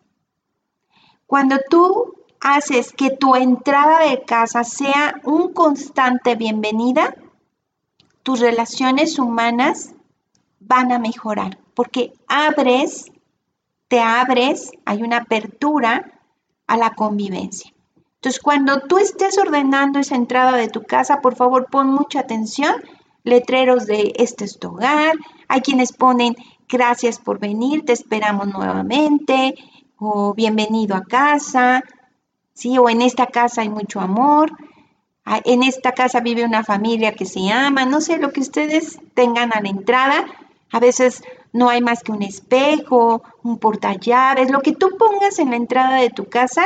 Cuando 1.28 1.58
tú 1.70 2.16
haces 2.40 2.92
que 2.92 3.12
tu 3.12 3.36
entrada 3.36 4.00
de 4.10 4.24
casa 4.24 4.64
sea 4.64 5.20
un 5.24 5.54
constante 5.54 6.36
bienvenida, 6.36 7.16
tus 8.24 8.40
relaciones 8.40 9.20
humanas 9.20 9.94
van 10.60 10.92
a 10.92 11.00
mejorar 11.00 11.58
porque 11.76 12.14
abres 12.28 13.12
te 13.88 14.00
abres, 14.00 14.72
hay 14.86 15.04
una 15.04 15.18
apertura 15.18 16.12
a 16.68 16.78
la 16.78 16.92
convivencia. 16.92 17.72
Entonces, 18.16 18.42
cuando 18.42 18.82
tú 18.82 18.98
estés 18.98 19.38
ordenando 19.38 20.00
esa 20.00 20.16
entrada 20.16 20.58
de 20.58 20.68
tu 20.68 20.84
casa, 20.84 21.22
por 21.22 21.36
favor, 21.36 21.68
pon 21.70 21.88
mucha 21.88 22.22
atención. 22.22 22.74
Letreros 23.24 23.86
de 23.86 24.14
este 24.16 24.46
es 24.46 24.58
tu 24.58 24.70
hogar. 24.70 25.14
Hay 25.48 25.62
quienes 25.62 25.94
ponen 25.94 26.36
gracias 26.68 27.20
por 27.20 27.40
venir, 27.40 27.86
te 27.86 27.94
esperamos 27.94 28.48
nuevamente, 28.48 29.56
o 29.98 30.34
bienvenido 30.34 30.96
a 30.96 31.04
casa, 31.04 31.84
¿sí? 32.54 32.78
O 32.80 32.90
en 32.90 33.02
esta 33.02 33.28
casa 33.28 33.62
hay 33.62 33.70
mucho 33.70 34.00
amor. 34.00 34.52
En 35.44 35.64
esta 35.64 35.92
casa 35.92 36.20
vive 36.20 36.44
una 36.44 36.64
familia 36.64 37.14
que 37.14 37.26
se 37.26 37.52
ama, 37.52 37.86
no 37.86 38.02
sé, 38.02 38.18
lo 38.18 38.32
que 38.32 38.42
ustedes 38.42 39.00
tengan 39.14 39.54
a 39.54 39.62
la 39.62 39.70
entrada. 39.70 40.26
A 40.72 40.80
veces 40.80 41.24
no 41.56 41.70
hay 41.70 41.80
más 41.80 42.04
que 42.04 42.12
un 42.12 42.22
espejo, 42.22 43.24
un 43.42 43.60
portallaves, 43.60 44.52
lo 44.52 44.60
que 44.60 44.74
tú 44.74 44.98
pongas 45.00 45.40
en 45.40 45.52
la 45.52 45.56
entrada 45.56 46.02
de 46.02 46.10
tu 46.10 46.28
casa 46.28 46.66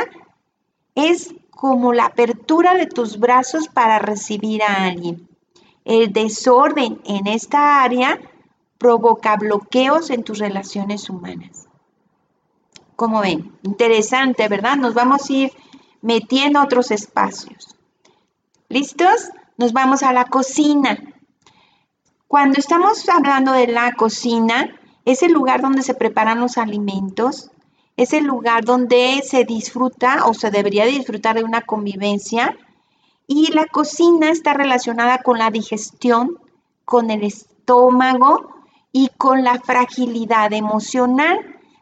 es 0.96 1.32
como 1.52 1.92
la 1.92 2.06
apertura 2.06 2.74
de 2.74 2.86
tus 2.86 3.20
brazos 3.20 3.68
para 3.68 4.00
recibir 4.00 4.64
a 4.64 4.86
alguien. 4.86 5.28
El 5.84 6.12
desorden 6.12 7.00
en 7.04 7.28
esta 7.28 7.84
área 7.84 8.18
provoca 8.78 9.36
bloqueos 9.36 10.10
en 10.10 10.24
tus 10.24 10.40
relaciones 10.40 11.08
humanas. 11.08 11.68
Como 12.96 13.20
ven, 13.20 13.56
interesante, 13.62 14.48
¿verdad? 14.48 14.74
Nos 14.74 14.94
vamos 14.94 15.30
a 15.30 15.32
ir 15.32 15.52
metiendo 16.02 16.60
otros 16.60 16.90
espacios. 16.90 17.76
¿Listos? 18.68 19.30
Nos 19.56 19.72
vamos 19.72 20.02
a 20.02 20.12
la 20.12 20.24
cocina. 20.24 20.98
Cuando 22.26 22.58
estamos 22.58 23.08
hablando 23.08 23.52
de 23.52 23.68
la 23.68 23.92
cocina, 23.92 24.76
es 25.04 25.22
el 25.22 25.32
lugar 25.32 25.60
donde 25.60 25.82
se 25.82 25.94
preparan 25.94 26.40
los 26.40 26.58
alimentos, 26.58 27.50
es 27.96 28.12
el 28.12 28.24
lugar 28.24 28.64
donde 28.64 29.22
se 29.24 29.44
disfruta 29.44 30.26
o 30.26 30.34
se 30.34 30.50
debería 30.50 30.86
disfrutar 30.86 31.36
de 31.36 31.44
una 31.44 31.62
convivencia 31.62 32.56
y 33.26 33.52
la 33.52 33.66
cocina 33.66 34.30
está 34.30 34.54
relacionada 34.54 35.18
con 35.18 35.38
la 35.38 35.50
digestión, 35.50 36.38
con 36.84 37.10
el 37.10 37.22
estómago 37.22 38.50
y 38.90 39.08
con 39.16 39.44
la 39.44 39.60
fragilidad 39.60 40.52
emocional. 40.52 41.38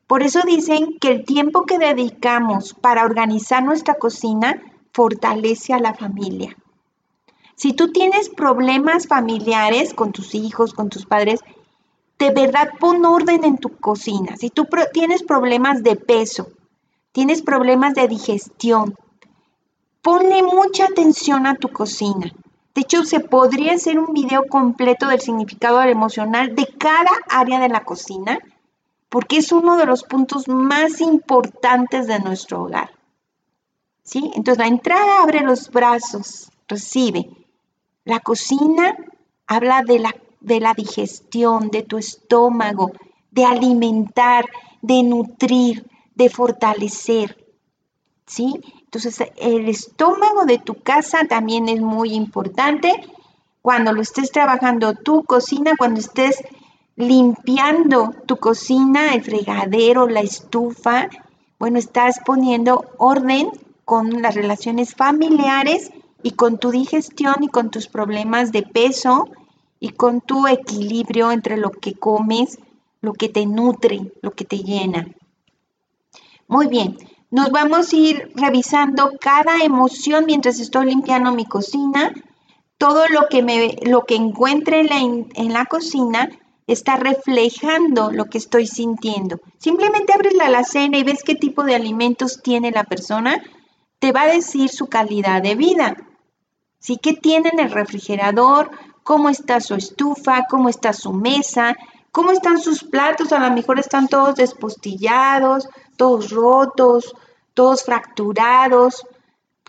Por 0.07 0.23
eso 0.23 0.41
dicen 0.45 0.99
que 1.01 1.09
el 1.09 1.25
tiempo 1.25 1.65
que 1.65 1.79
dedicamos 1.79 2.75
para 2.75 3.05
organizar 3.05 3.63
nuestra 3.63 3.95
cocina 3.95 4.63
fortalece 4.93 5.73
a 5.73 5.79
la 5.79 5.95
familia. 5.95 6.57
Si 7.55 7.73
tú 7.73 7.93
tienes 7.93 8.29
problemas 8.29 9.07
familiares 9.07 9.95
con 9.95 10.13
tus 10.13 10.35
hijos, 10.35 10.75
con 10.75 10.91
tus 10.91 11.07
padres, 11.07 11.41
de 12.19 12.31
verdad 12.31 12.71
pon 12.81 13.05
orden 13.05 13.45
en 13.45 13.59
tu 13.59 13.77
cocina. 13.77 14.37
Si 14.37 14.51
tú 14.51 14.67
tienes 14.93 15.23
problemas 15.23 15.83
de 15.83 15.97
peso, 15.97 16.49
tienes 17.13 17.43
problemas 17.43 17.95
de 17.95 18.09
digestión, 18.09 18.97
ponle 20.03 20.43
mucha 20.43 20.87
atención 20.87 21.47
a 21.47 21.55
tu 21.55 21.69
cocina. 21.69 22.33
De 22.75 22.83
hecho, 22.83 23.05
se 23.05 23.21
podría 23.21 23.75
hacer 23.75 23.99
un 23.99 24.13
video 24.13 24.45
completo 24.47 25.09
del 25.09 25.21
significado 25.21 25.83
emocional 25.83 26.55
de 26.55 26.67
cada 26.67 27.11
área 27.29 27.59
de 27.61 27.69
la 27.69 27.85
cocina, 27.85 28.39
porque 29.09 29.39
es 29.39 29.53
uno 29.53 29.77
de 29.77 29.87
los 29.87 30.05
puntos 30.05 30.49
más 30.49 31.01
importantes 31.01 32.07
de 32.07 32.21
nuestro 32.21 32.63
hogar. 32.63 32.91
¿Sí? 34.03 34.31
Entonces, 34.35 34.59
la 34.59 34.69
entrada 34.69 35.23
abre 35.23 35.41
los 35.41 35.71
brazos, 35.71 36.51
recibe. 36.67 37.29
La 38.05 38.21
cocina 38.21 38.97
habla 39.47 39.83
de 39.83 39.99
la 39.99 40.15
de 40.41 40.61
la 40.61 40.75
digestión, 40.75 41.71
de 41.71 41.83
tu 41.83 41.99
estómago, 41.99 42.93
de 43.31 43.45
alimentar, 43.45 44.47
de 44.83 45.03
nutrir, 45.03 45.87
de 46.15 46.29
fortalecer. 46.29 47.37
¿sí? 48.27 48.61
Entonces, 48.85 49.23
el 49.37 49.69
estómago 49.69 50.45
de 50.45 50.59
tu 50.59 50.75
casa 50.75 51.25
también 51.29 51.69
es 51.69 51.81
muy 51.81 52.15
importante. 52.15 52.93
Cuando 53.63 53.93
lo 53.93 54.01
estés 54.01 54.31
trabajando 54.31 54.95
tu 54.95 55.25
cocina, 55.25 55.73
cuando 55.77 56.01
estés 56.01 56.43
limpiando 56.97 58.11
tu 58.27 58.37
cocina, 58.37 59.15
el 59.15 59.23
fregadero, 59.23 60.09
la 60.09 60.21
estufa, 60.21 61.09
bueno, 61.59 61.79
estás 61.79 62.21
poniendo 62.25 62.85
orden 62.99 63.51
con 63.85 64.23
las 64.23 64.35
relaciones 64.35 64.95
familiares 64.95 65.91
y 66.23 66.33
con 66.33 66.59
tu 66.59 66.71
digestión 66.71 67.37
y 67.41 67.49
con 67.49 67.71
tus 67.71 67.89
problemas 67.89 68.53
de 68.53 68.63
peso 68.63 69.29
y 69.81 69.91
con 69.91 70.21
tu 70.21 70.47
equilibrio 70.47 71.31
entre 71.31 71.57
lo 71.57 71.71
que 71.71 71.95
comes, 71.95 72.59
lo 73.01 73.13
que 73.13 73.29
te 73.29 73.47
nutre, 73.47 74.13
lo 74.23 74.33
que 74.33 74.45
te 74.45 74.59
llena. 74.59 75.07
Muy 76.47 76.67
bien, 76.67 76.97
nos 77.31 77.51
vamos 77.51 77.93
a 77.93 77.97
ir 77.97 78.33
revisando 78.35 79.13
cada 79.21 79.63
emoción 79.63 80.25
mientras 80.27 80.59
estoy 80.61 80.87
limpiando 80.87 81.33
mi 81.33 81.45
cocina. 81.45 82.13
Todo 82.79 83.07
lo 83.09 83.29
que, 83.29 83.43
me, 83.43 83.77
lo 83.83 84.05
que 84.05 84.15
encuentre 84.15 84.81
en 84.81 84.87
la, 84.87 84.99
en 84.99 85.53
la 85.53 85.67
cocina 85.67 86.31
está 86.67 86.97
reflejando 86.97 88.11
lo 88.11 88.27
que 88.27 88.39
estoy 88.39 88.67
sintiendo. 88.67 89.41
Simplemente 89.59 90.13
abres 90.13 90.35
la 90.35 90.47
alacena 90.47 90.99
y 90.99 91.03
ves 91.03 91.23
qué 91.23 91.35
tipo 91.35 91.65
de 91.65 91.75
alimentos 91.75 92.41
tiene 92.43 92.71
la 92.71 92.85
persona, 92.85 93.43
te 93.99 94.13
va 94.13 94.23
a 94.23 94.29
decir 94.29 94.69
su 94.69 94.87
calidad 94.87 95.43
de 95.43 95.55
vida. 95.55 95.97
Sí, 96.79 96.97
qué 96.97 97.15
tiene 97.15 97.51
en 97.53 97.59
el 97.59 97.71
refrigerador, 97.71 98.71
cómo 99.09 99.31
está 99.31 99.59
su 99.63 99.75
estufa, 99.75 100.45
cómo 100.51 100.69
está 100.69 100.93
su 100.93 101.15
mesa, 101.15 101.75
cómo 102.13 102.31
están 102.31 102.61
sus 102.61 102.85
platos, 102.85 103.33
a 103.33 103.39
lo 103.39 103.55
mejor 103.55 103.79
están 103.79 104.07
todos 104.07 104.35
despostillados, 104.35 105.67
todos 105.97 106.29
rotos, 106.29 107.15
todos 107.55 107.85
fracturados, 107.85 109.07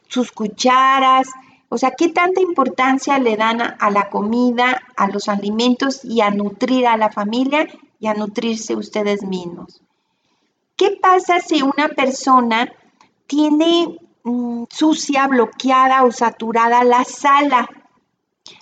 sus 0.10 0.34
cucharas, 0.34 1.30
o 1.70 1.78
sea, 1.78 1.92
¿qué 1.92 2.10
tanta 2.10 2.42
importancia 2.42 3.18
le 3.18 3.38
dan 3.38 3.62
a, 3.62 3.90
la 3.92 4.10
comida, 4.10 4.82
a 4.98 5.08
los 5.08 5.30
alimentos 5.30 6.04
y 6.04 6.20
a 6.20 6.32
nutrir 6.32 6.86
a 6.86 6.98
la 6.98 7.10
familia 7.10 7.66
y 7.98 8.08
a 8.08 8.16
nutrirse 8.16 8.76
ustedes 8.76 9.24
mismos? 9.24 9.82
¿Qué 10.76 11.00
pasa 11.02 11.40
si 11.40 11.62
una 11.62 11.88
persona 11.88 12.74
tiene 13.26 14.00
mm, 14.22 14.66
sucia, 14.70 15.28
bloqueada 15.28 16.04
o 16.04 16.12
saturada 16.12 16.84
la 16.84 17.06
sala? 17.06 17.70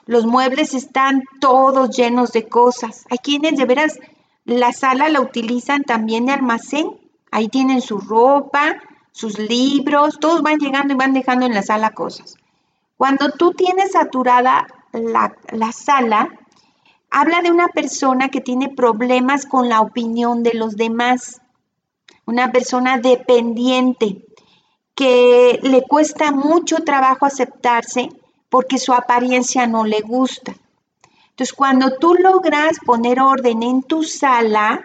Los 0.07 0.25
muebles 0.25 0.73
están 0.73 1.23
todos 1.39 1.95
llenos 1.95 2.31
de 2.31 2.47
cosas. 2.47 3.05
Hay 3.09 3.19
quienes 3.19 3.57
de 3.57 3.65
veras 3.65 3.99
la 4.45 4.73
sala 4.73 5.09
la 5.09 5.21
utilizan 5.21 5.83
también 5.83 6.25
de 6.25 6.33
almacén 6.33 6.97
Ahí 7.31 7.49
tienen 7.49 7.81
su 7.81 7.99
ropa, 7.99 8.81
sus 9.11 9.37
libros, 9.37 10.19
todos 10.19 10.41
van 10.41 10.59
llegando 10.59 10.93
y 10.93 10.97
van 10.97 11.13
dejando 11.13 11.45
en 11.45 11.53
la 11.53 11.61
sala 11.61 11.91
cosas. 11.91 12.35
Cuando 12.95 13.31
tú 13.31 13.51
tienes 13.51 13.91
saturada 13.91 14.67
la, 14.91 15.35
la 15.51 15.71
sala, 15.71 16.29
habla 17.09 17.41
de 17.41 17.51
una 17.51 17.67
persona 17.67 18.29
que 18.29 18.41
tiene 18.41 18.69
problemas 18.69 19.45
con 19.45 19.69
la 19.69 19.81
opinión 19.81 20.43
de 20.43 20.53
los 20.53 20.77
demás, 20.77 21.41
una 22.25 22.51
persona 22.51 22.97
dependiente, 22.97 24.25
que 24.95 25.59
le 25.61 25.83
cuesta 25.83 26.31
mucho 26.31 26.77
trabajo 26.77 27.25
aceptarse 27.25 28.09
porque 28.49 28.77
su 28.77 28.93
apariencia 28.93 29.67
no 29.67 29.83
le 29.83 30.01
gusta. 30.01 30.55
Entonces, 31.29 31.53
cuando 31.53 31.97
tú 31.97 32.15
logras 32.15 32.79
poner 32.85 33.19
orden 33.19 33.63
en 33.63 33.83
tu 33.83 34.03
sala, 34.03 34.83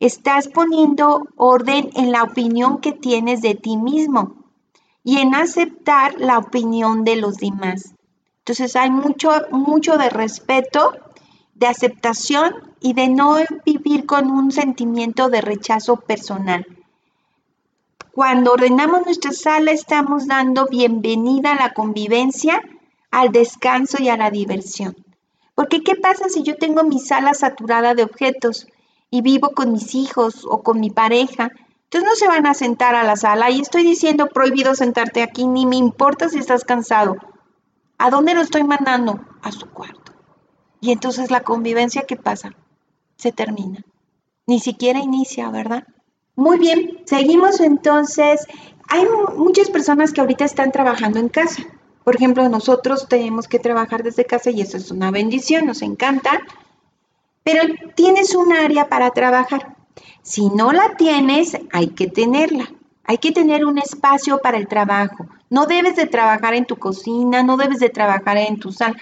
Estás 0.00 0.46
poniendo 0.46 1.26
orden 1.34 1.90
en 1.96 2.12
la 2.12 2.22
opinión 2.22 2.78
que 2.78 2.92
tienes 2.92 3.42
de 3.42 3.56
ti 3.56 3.76
mismo 3.76 4.36
y 5.02 5.18
en 5.18 5.34
aceptar 5.34 6.14
la 6.20 6.38
opinión 6.38 7.02
de 7.02 7.16
los 7.16 7.38
demás. 7.38 7.94
Entonces 8.38 8.76
hay 8.76 8.90
mucho, 8.90 9.30
mucho 9.50 9.98
de 9.98 10.08
respeto, 10.08 10.92
de 11.54 11.66
aceptación 11.66 12.54
y 12.80 12.92
de 12.92 13.08
no 13.08 13.38
vivir 13.66 14.06
con 14.06 14.30
un 14.30 14.52
sentimiento 14.52 15.30
de 15.30 15.40
rechazo 15.40 15.96
personal. 15.96 16.64
Cuando 18.18 18.54
ordenamos 18.54 19.04
nuestra 19.04 19.30
sala 19.30 19.70
estamos 19.70 20.26
dando 20.26 20.66
bienvenida 20.66 21.52
a 21.52 21.54
la 21.54 21.72
convivencia, 21.72 22.60
al 23.12 23.30
descanso 23.30 24.02
y 24.02 24.08
a 24.08 24.16
la 24.16 24.32
diversión. 24.32 24.96
Porque 25.54 25.84
¿qué 25.84 25.94
pasa 25.94 26.28
si 26.28 26.42
yo 26.42 26.56
tengo 26.56 26.82
mi 26.82 26.98
sala 26.98 27.32
saturada 27.32 27.94
de 27.94 28.02
objetos? 28.02 28.66
y 29.08 29.22
vivo 29.22 29.50
con 29.50 29.70
mis 29.70 29.94
hijos 29.94 30.44
o 30.44 30.64
con 30.64 30.80
mi 30.80 30.90
pareja, 30.90 31.52
entonces 31.84 32.10
no 32.10 32.16
se 32.16 32.26
van 32.26 32.46
a 32.48 32.54
sentar 32.54 32.96
a 32.96 33.04
la 33.04 33.14
sala 33.14 33.50
y 33.50 33.60
estoy 33.60 33.84
diciendo 33.84 34.26
prohibido 34.26 34.74
sentarte 34.74 35.22
aquí, 35.22 35.46
ni 35.46 35.64
me 35.64 35.76
importa 35.76 36.28
si 36.28 36.40
estás 36.40 36.64
cansado. 36.64 37.18
¿A 37.98 38.10
dónde 38.10 38.34
lo 38.34 38.40
estoy 38.40 38.64
mandando? 38.64 39.20
A 39.42 39.52
su 39.52 39.70
cuarto. 39.70 40.12
Y 40.80 40.90
entonces 40.90 41.30
la 41.30 41.44
convivencia, 41.44 42.02
¿qué 42.02 42.16
pasa? 42.16 42.50
Se 43.16 43.30
termina. 43.30 43.84
Ni 44.44 44.58
siquiera 44.58 44.98
inicia, 44.98 45.50
¿verdad? 45.50 45.84
Muy 46.38 46.58
bien, 46.58 47.02
seguimos 47.04 47.60
entonces. 47.60 48.46
Hay 48.88 49.04
muchas 49.36 49.68
personas 49.70 50.12
que 50.12 50.20
ahorita 50.20 50.44
están 50.44 50.72
trabajando 50.72 51.18
en 51.18 51.28
casa. 51.28 51.62
Por 52.04 52.16
ejemplo, 52.16 52.48
nosotros 52.48 53.08
tenemos 53.08 53.48
que 53.48 53.58
trabajar 53.58 54.02
desde 54.02 54.24
casa 54.24 54.50
y 54.50 54.62
eso 54.62 54.76
es 54.76 54.90
una 54.90 55.10
bendición, 55.10 55.66
nos 55.66 55.82
encanta 55.82 56.40
pero 57.48 57.62
tienes 57.94 58.34
un 58.34 58.52
área 58.52 58.90
para 58.90 59.10
trabajar. 59.12 59.74
Si 60.20 60.50
no 60.50 60.70
la 60.70 60.96
tienes, 60.96 61.56
hay 61.72 61.88
que 61.88 62.06
tenerla. 62.06 62.70
Hay 63.04 63.16
que 63.16 63.32
tener 63.32 63.64
un 63.64 63.78
espacio 63.78 64.38
para 64.42 64.58
el 64.58 64.68
trabajo. 64.68 65.26
No 65.48 65.64
debes 65.64 65.96
de 65.96 66.04
trabajar 66.04 66.52
en 66.52 66.66
tu 66.66 66.76
cocina, 66.76 67.42
no 67.42 67.56
debes 67.56 67.78
de 67.78 67.88
trabajar 67.88 68.36
en 68.36 68.60
tu 68.60 68.70
sala. 68.70 68.98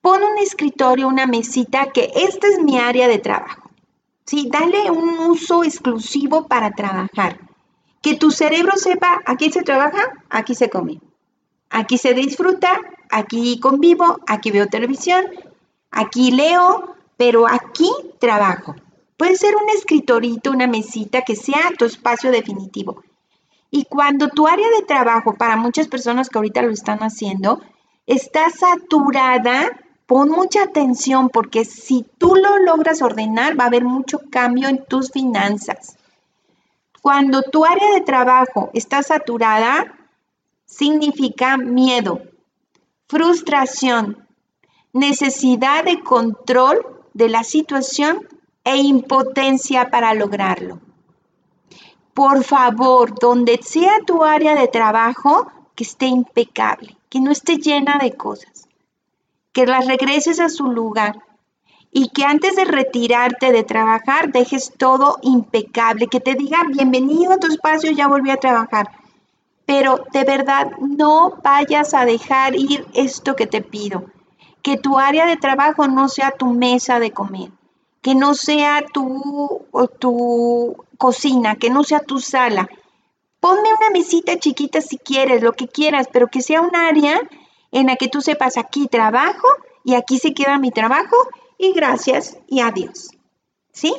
Pon 0.00 0.24
un 0.24 0.38
escritorio, 0.38 1.06
una 1.06 1.26
mesita, 1.26 1.92
que 1.92 2.10
esta 2.16 2.48
es 2.48 2.58
mi 2.60 2.80
área 2.80 3.06
de 3.06 3.18
trabajo. 3.18 3.65
Sí, 4.26 4.48
dale 4.50 4.90
un 4.90 5.18
uso 5.20 5.62
exclusivo 5.62 6.48
para 6.48 6.72
trabajar. 6.72 7.38
Que 8.02 8.16
tu 8.16 8.32
cerebro 8.32 8.72
sepa, 8.76 9.22
aquí 9.24 9.52
se 9.52 9.62
trabaja, 9.62 10.02
aquí 10.28 10.54
se 10.54 10.68
come. 10.68 11.00
Aquí 11.70 11.96
se 11.96 12.12
disfruta, 12.12 12.80
aquí 13.10 13.60
convivo, 13.60 14.20
aquí 14.26 14.50
veo 14.50 14.66
televisión, 14.66 15.24
aquí 15.90 16.32
leo, 16.32 16.96
pero 17.16 17.46
aquí 17.46 17.90
trabajo. 18.18 18.74
Puede 19.16 19.36
ser 19.36 19.54
un 19.56 19.68
escritorito, 19.70 20.50
una 20.50 20.66
mesita 20.66 21.22
que 21.22 21.36
sea 21.36 21.72
tu 21.78 21.84
espacio 21.84 22.30
definitivo. 22.30 23.02
Y 23.70 23.84
cuando 23.84 24.28
tu 24.28 24.46
área 24.46 24.68
de 24.70 24.86
trabajo, 24.86 25.34
para 25.34 25.56
muchas 25.56 25.86
personas 25.86 26.28
que 26.28 26.38
ahorita 26.38 26.62
lo 26.62 26.70
están 26.70 26.98
haciendo, 26.98 27.60
está 28.06 28.50
saturada, 28.50 29.70
pon 30.06 30.30
mucha 30.30 30.62
atención 30.62 31.28
porque 31.28 31.64
si 31.64 32.06
tú 32.18 32.36
lo 32.36 32.58
logras 32.58 33.02
ordenar, 33.02 33.58
va 33.58 33.64
a 33.64 33.66
haber 33.66 33.84
mucho 33.84 34.20
cambio 34.30 34.68
en 34.68 34.84
tus 34.84 35.10
finanzas. 35.10 35.96
Cuando 37.02 37.42
tu 37.42 37.64
área 37.64 37.92
de 37.94 38.00
trabajo 38.00 38.70
está 38.72 39.02
saturada, 39.02 39.94
significa 40.64 41.56
miedo, 41.56 42.20
frustración, 43.06 44.26
necesidad 44.92 45.84
de 45.84 46.00
control 46.00 47.04
de 47.14 47.28
la 47.28 47.44
situación 47.44 48.26
e 48.64 48.78
impotencia 48.78 49.90
para 49.90 50.14
lograrlo. 50.14 50.80
Por 52.14 52.42
favor, 52.44 53.18
donde 53.18 53.60
sea 53.62 54.00
tu 54.06 54.24
área 54.24 54.54
de 54.54 54.68
trabajo, 54.68 55.52
que 55.74 55.84
esté 55.84 56.06
impecable, 56.06 56.96
que 57.10 57.20
no 57.20 57.30
esté 57.30 57.58
llena 57.58 57.98
de 57.98 58.12
cosas, 58.12 58.55
que 59.56 59.64
las 59.64 59.86
regreses 59.86 60.38
a 60.38 60.50
su 60.50 60.64
lugar 60.64 61.18
y 61.90 62.10
que 62.10 62.24
antes 62.24 62.56
de 62.56 62.66
retirarte 62.66 63.52
de 63.52 63.64
trabajar 63.64 64.30
dejes 64.30 64.70
todo 64.76 65.16
impecable, 65.22 66.08
que 66.08 66.20
te 66.20 66.34
diga 66.34 66.58
bienvenido 66.68 67.32
a 67.32 67.38
tu 67.38 67.46
espacio, 67.46 67.90
ya 67.90 68.06
volví 68.06 68.28
a 68.28 68.36
trabajar. 68.36 68.90
Pero 69.64 70.04
de 70.12 70.24
verdad 70.24 70.72
no 70.78 71.38
vayas 71.42 71.94
a 71.94 72.04
dejar 72.04 72.54
ir 72.54 72.86
esto 72.92 73.34
que 73.34 73.46
te 73.46 73.62
pido 73.62 74.04
que 74.60 74.76
tu 74.76 74.98
área 74.98 75.24
de 75.24 75.38
trabajo 75.38 75.88
no 75.88 76.10
sea 76.10 76.32
tu 76.32 76.48
mesa 76.52 77.00
de 77.00 77.12
comer, 77.12 77.50
que 78.02 78.14
no 78.14 78.34
sea 78.34 78.84
tu, 78.92 79.64
tu 79.98 80.76
cocina, 80.98 81.56
que 81.56 81.70
no 81.70 81.82
sea 81.82 82.00
tu 82.00 82.18
sala. 82.18 82.68
Ponme 83.40 83.72
una 83.72 83.88
mesita 83.90 84.38
chiquita 84.38 84.82
si 84.82 84.98
quieres, 84.98 85.40
lo 85.40 85.54
que 85.54 85.66
quieras, 85.66 86.08
pero 86.12 86.26
que 86.26 86.42
sea 86.42 86.60
un 86.60 86.76
área 86.76 87.22
en 87.76 87.88
la 87.88 87.96
que 87.96 88.08
tú 88.08 88.22
sepas 88.22 88.56
aquí 88.56 88.88
trabajo 88.88 89.46
y 89.84 89.96
aquí 89.96 90.18
se 90.18 90.32
queda 90.32 90.58
mi 90.58 90.70
trabajo 90.70 91.14
y 91.58 91.72
gracias 91.72 92.38
y 92.46 92.60
adiós. 92.60 93.10
¿Sí? 93.70 93.94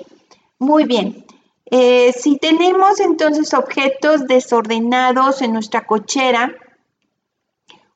Muy 0.57 0.85
bien. 0.85 1.23
Eh, 1.69 2.11
si 2.13 2.37
tenemos 2.37 2.99
entonces 2.99 3.53
objetos 3.53 4.25
desordenados 4.25 5.43
en 5.43 5.53
nuestra 5.53 5.85
cochera, 5.85 6.55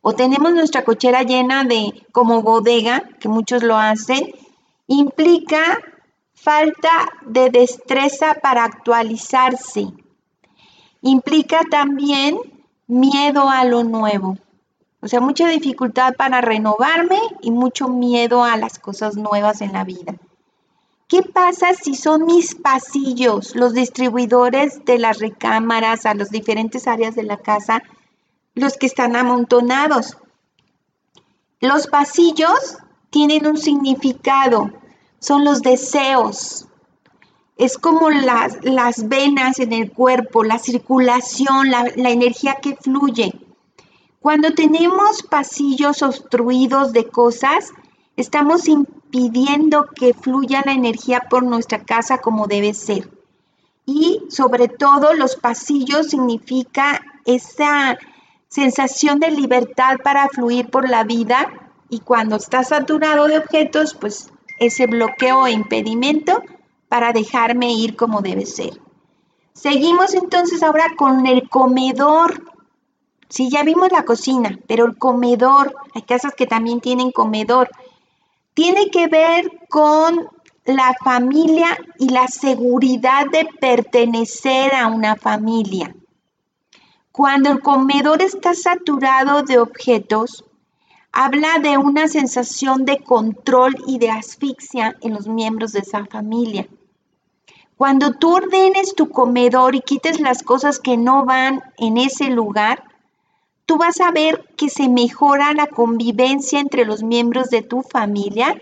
o 0.01 0.13
tenemos 0.13 0.53
nuestra 0.53 0.83
cochera 0.83 1.23
llena 1.23 1.63
de 1.63 2.05
como 2.11 2.43
bodega, 2.43 3.09
que 3.19 3.27
muchos 3.27 3.63
lo 3.63 3.75
hacen, 3.75 4.35
implica 4.85 5.79
falta 6.35 6.91
de 7.25 7.49
destreza 7.49 8.35
para 8.35 8.65
actualizarse. 8.65 9.87
Implica 11.01 11.61
también 11.71 12.37
miedo 12.85 13.49
a 13.49 13.63
lo 13.63 13.83
nuevo. 13.83 14.37
O 15.01 15.07
sea, 15.07 15.19
mucha 15.19 15.47
dificultad 15.47 16.13
para 16.15 16.41
renovarme 16.41 17.19
y 17.41 17.51
mucho 17.51 17.87
miedo 17.87 18.43
a 18.43 18.55
las 18.57 18.77
cosas 18.77 19.15
nuevas 19.15 19.61
en 19.61 19.73
la 19.73 19.83
vida. 19.83 20.15
¿Qué 21.07 21.23
pasa 21.23 21.73
si 21.73 21.95
son 21.95 22.25
mis 22.25 22.55
pasillos, 22.55 23.55
los 23.55 23.73
distribuidores 23.73 24.85
de 24.85 24.99
las 24.99 25.19
recámaras 25.19 26.05
a 26.05 26.13
las 26.13 26.29
diferentes 26.29 26.87
áreas 26.87 27.15
de 27.15 27.23
la 27.23 27.37
casa, 27.37 27.81
los 28.53 28.77
que 28.77 28.85
están 28.85 29.15
amontonados? 29.15 30.17
Los 31.59 31.87
pasillos 31.87 32.77
tienen 33.09 33.45
un 33.45 33.57
significado, 33.57 34.71
son 35.19 35.43
los 35.43 35.61
deseos. 35.61 36.67
Es 37.57 37.77
como 37.77 38.09
las, 38.09 38.63
las 38.63 39.09
venas 39.09 39.59
en 39.59 39.73
el 39.73 39.91
cuerpo, 39.91 40.43
la 40.43 40.59
circulación, 40.59 41.71
la, 41.71 41.91
la 41.95 42.09
energía 42.11 42.59
que 42.61 42.75
fluye. 42.75 43.33
Cuando 44.21 44.53
tenemos 44.53 45.23
pasillos 45.23 46.03
obstruidos 46.03 46.93
de 46.93 47.07
cosas, 47.07 47.71
estamos 48.15 48.67
impidiendo 48.67 49.87
que 49.95 50.13
fluya 50.13 50.61
la 50.63 50.73
energía 50.73 51.21
por 51.27 51.41
nuestra 51.43 51.83
casa 51.83 52.19
como 52.19 52.45
debe 52.45 52.75
ser. 52.75 53.09
Y 53.85 54.21
sobre 54.29 54.67
todo 54.67 55.15
los 55.15 55.35
pasillos 55.37 56.09
significa 56.09 57.01
esa 57.25 57.97
sensación 58.47 59.19
de 59.19 59.31
libertad 59.31 59.97
para 60.03 60.27
fluir 60.27 60.69
por 60.69 60.87
la 60.87 61.03
vida 61.03 61.51
y 61.89 61.99
cuando 62.01 62.35
está 62.35 62.63
saturado 62.63 63.27
de 63.27 63.39
objetos, 63.39 63.95
pues 63.95 64.31
ese 64.59 64.85
bloqueo 64.85 65.47
e 65.47 65.51
impedimento 65.51 66.43
para 66.89 67.11
dejarme 67.11 67.73
ir 67.73 67.95
como 67.95 68.21
debe 68.21 68.45
ser. 68.45 68.79
Seguimos 69.53 70.13
entonces 70.13 70.61
ahora 70.61 70.85
con 70.95 71.25
el 71.25 71.49
comedor. 71.49 72.50
Sí, 73.31 73.49
ya 73.49 73.63
vimos 73.63 73.89
la 73.93 74.03
cocina, 74.03 74.59
pero 74.67 74.85
el 74.85 74.97
comedor, 74.97 75.73
hay 75.95 76.01
casas 76.01 76.33
que 76.35 76.47
también 76.47 76.81
tienen 76.81 77.11
comedor, 77.11 77.69
tiene 78.53 78.91
que 78.91 79.07
ver 79.07 79.49
con 79.69 80.27
la 80.65 80.93
familia 81.01 81.77
y 81.97 82.09
la 82.09 82.27
seguridad 82.27 83.27
de 83.31 83.47
pertenecer 83.61 84.75
a 84.75 84.87
una 84.87 85.15
familia. 85.15 85.95
Cuando 87.13 87.51
el 87.51 87.61
comedor 87.61 88.21
está 88.21 88.53
saturado 88.53 89.43
de 89.43 89.59
objetos, 89.59 90.43
habla 91.13 91.59
de 91.59 91.77
una 91.77 92.09
sensación 92.09 92.83
de 92.83 92.97
control 92.97 93.77
y 93.87 93.97
de 93.97 94.09
asfixia 94.09 94.97
en 94.99 95.13
los 95.13 95.29
miembros 95.29 95.71
de 95.71 95.79
esa 95.79 96.05
familia. 96.05 96.67
Cuando 97.77 98.11
tú 98.11 98.35
ordenes 98.35 98.93
tu 98.93 99.07
comedor 99.07 99.73
y 99.73 99.79
quites 99.79 100.19
las 100.19 100.43
cosas 100.43 100.79
que 100.79 100.97
no 100.97 101.23
van 101.23 101.63
en 101.77 101.97
ese 101.97 102.25
lugar, 102.25 102.90
tú 103.65 103.77
vas 103.77 103.99
a 104.01 104.11
ver 104.11 104.45
que 104.57 104.69
se 104.69 104.89
mejora 104.89 105.53
la 105.53 105.67
convivencia 105.67 106.59
entre 106.59 106.85
los 106.85 107.03
miembros 107.03 107.49
de 107.49 107.61
tu 107.61 107.81
familia 107.81 108.59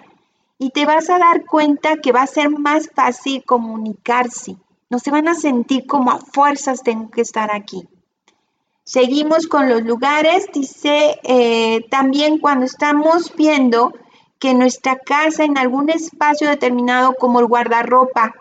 y 0.57 0.71
te 0.71 0.85
vas 0.85 1.09
a 1.09 1.17
dar 1.17 1.45
cuenta 1.45 1.97
que 1.97 2.11
va 2.11 2.23
a 2.23 2.27
ser 2.27 2.49
más 2.49 2.89
fácil 2.93 3.43
comunicarse. 3.45 4.57
No 4.89 4.99
se 4.99 5.11
van 5.11 5.27
a 5.27 5.35
sentir 5.35 5.85
como 5.85 6.11
a 6.11 6.19
fuerzas 6.19 6.83
tengo 6.83 7.09
que 7.09 7.21
estar 7.21 7.51
aquí. 7.53 7.87
Seguimos 8.83 9.45
con 9.45 9.69
los 9.69 9.83
lugares. 9.83 10.47
Dice 10.51 11.19
eh, 11.23 11.85
también 11.91 12.39
cuando 12.39 12.65
estamos 12.65 13.35
viendo 13.35 13.93
que 14.39 14.53
nuestra 14.55 14.97
casa 14.97 15.43
en 15.43 15.57
algún 15.57 15.89
espacio 15.89 16.49
determinado 16.49 17.13
como 17.13 17.39
el 17.39 17.45
guardarropa 17.45 18.33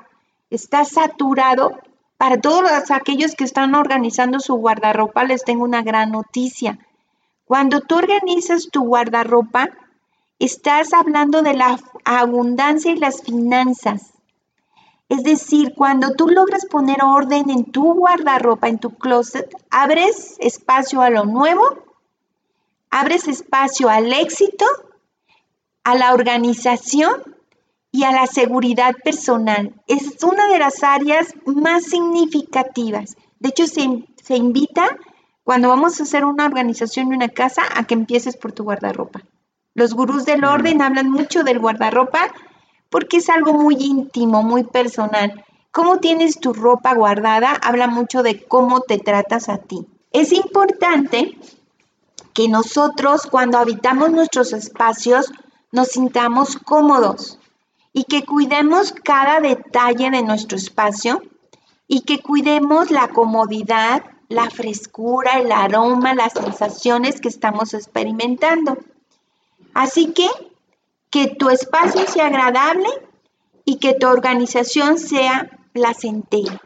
está 0.49 0.85
saturado, 0.85 1.73
para 2.19 2.41
todos 2.41 2.91
aquellos 2.91 3.35
que 3.37 3.45
están 3.45 3.77
organizando 3.77 4.41
su 4.41 4.57
guardarropa, 4.57 5.23
les 5.25 5.45
tengo 5.45 5.65
una 5.65 5.83
gran 5.83 6.11
noticia. 6.11 6.79
Cuando 7.45 7.81
tú 7.81 7.97
organizas 7.97 8.69
tu 8.71 8.85
guardarropa, 8.85 9.71
estás 10.41 10.93
hablando 10.93 11.43
de 11.43 11.55
la 11.55 11.79
abundancia 12.05 12.93
y 12.93 12.99
las 12.99 13.23
finanzas. 13.23 14.13
Es 15.09 15.23
decir, 15.23 15.75
cuando 15.75 16.11
tú 16.15 16.29
logras 16.29 16.67
poner 16.67 17.03
orden 17.03 17.51
en 17.51 17.65
tu 17.65 17.95
guardarropa, 17.95 18.69
en 18.69 18.79
tu 18.79 18.91
closet, 18.91 19.49
abres 19.71 20.37
espacio 20.41 21.01
a 21.01 21.11
lo 21.11 21.25
nuevo, 21.25 21.65
abres 22.91 23.29
espacio 23.29 23.89
al 23.89 24.13
éxito, 24.13 24.67
a 25.85 25.95
la 25.95 26.13
organización 26.13 27.38
y 27.91 28.05
a 28.05 28.13
la 28.13 28.27
seguridad 28.27 28.95
personal. 29.03 29.75
Es 29.87 30.23
una 30.23 30.49
de 30.49 30.59
las 30.59 30.83
áreas 30.83 31.35
más 31.47 31.85
significativas. 31.85 33.17
De 33.39 33.51
hecho, 33.51 33.67
se, 33.67 34.05
se 34.23 34.37
invita 34.37 34.97
cuando 35.45 35.69
vamos 35.69 35.99
a 35.99 36.03
hacer 36.03 36.25
una 36.25 36.47
organización 36.47 37.09
de 37.09 37.17
una 37.17 37.29
casa 37.29 37.63
a 37.75 37.85
que 37.85 37.95
empieces 37.95 38.37
por 38.37 38.53
tu 38.53 38.65
guardarropa. 38.65 39.23
Los 39.75 39.95
gurús 39.95 40.25
del 40.25 40.45
orden 40.45 40.83
hablan 40.83 41.11
mucho 41.11 41.45
del 41.45 41.59
guardarropa 41.59 42.33
porque 42.91 43.19
es 43.19 43.29
algo 43.29 43.55
muy 43.55 43.77
íntimo, 43.79 44.43
muy 44.43 44.65
personal. 44.65 45.45
Cómo 45.71 45.99
tienes 45.99 46.41
tu 46.41 46.53
ropa 46.53 46.95
guardada 46.95 47.53
habla 47.53 47.87
mucho 47.87 48.23
de 48.23 48.45
cómo 48.45 48.81
te 48.81 48.99
tratas 48.99 49.49
a 49.49 49.59
ti. 49.59 49.87
Es 50.13 50.33
importante 50.33 51.39
que 52.35 52.49
nosotros 52.49 53.27
cuando 53.31 53.59
habitamos 53.59 54.11
nuestros 54.11 54.53
espacios 54.53 55.33
nos 55.71 55.89
sintamos 55.89 56.57
cómodos 56.57 57.38
y 57.99 58.05
que 58.05 58.25
cuidemos 58.25 58.93
cada 58.93 59.41
detalle 59.41 60.09
de 60.13 60.23
nuestro 60.23 60.57
espacio 60.57 61.21
y 61.89 62.03
que 62.03 62.21
cuidemos 62.21 62.93
la 62.93 63.09
comodidad, 63.09 64.05
la 64.29 64.49
frescura, 64.51 65.41
el 65.41 65.51
aroma, 65.51 66.15
las 66.15 66.35
sensaciones 66.35 67.21
que 67.21 67.27
estamos 67.27 67.75
experimentando. 67.75 68.79
Así 69.75 70.13
que 70.13 70.29
que 71.11 71.27
tu 71.27 71.51
espacio 71.51 72.07
sea 72.07 72.27
agradable 72.27 72.89
y 73.65 73.79
que 73.79 73.95
tu 73.95 74.07
organización 74.07 75.01
sea 75.01 75.51
placentera. 75.73 76.63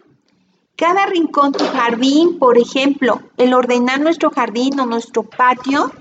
Cada 0.76 1.06
rincón, 1.06 1.52
tu 1.52 1.64
jardín, 1.64 2.38
por 2.38 2.58
ejemplo, 2.58 3.22
el 3.38 3.54
ordenar 3.54 4.02
nuestro 4.02 4.30
jardín 4.30 4.78
o 4.80 4.84
nuestro 4.84 5.22
patio, 5.22 5.92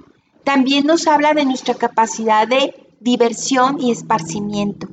también 0.43 0.85
nos 0.85 1.07
habla 1.07 1.33
de 1.33 1.45
nuestra 1.45 1.75
capacidad 1.75 2.49
de 2.49 2.75
diversión 2.99 3.79
y 3.79 3.91
esparcimiento. 3.91 4.89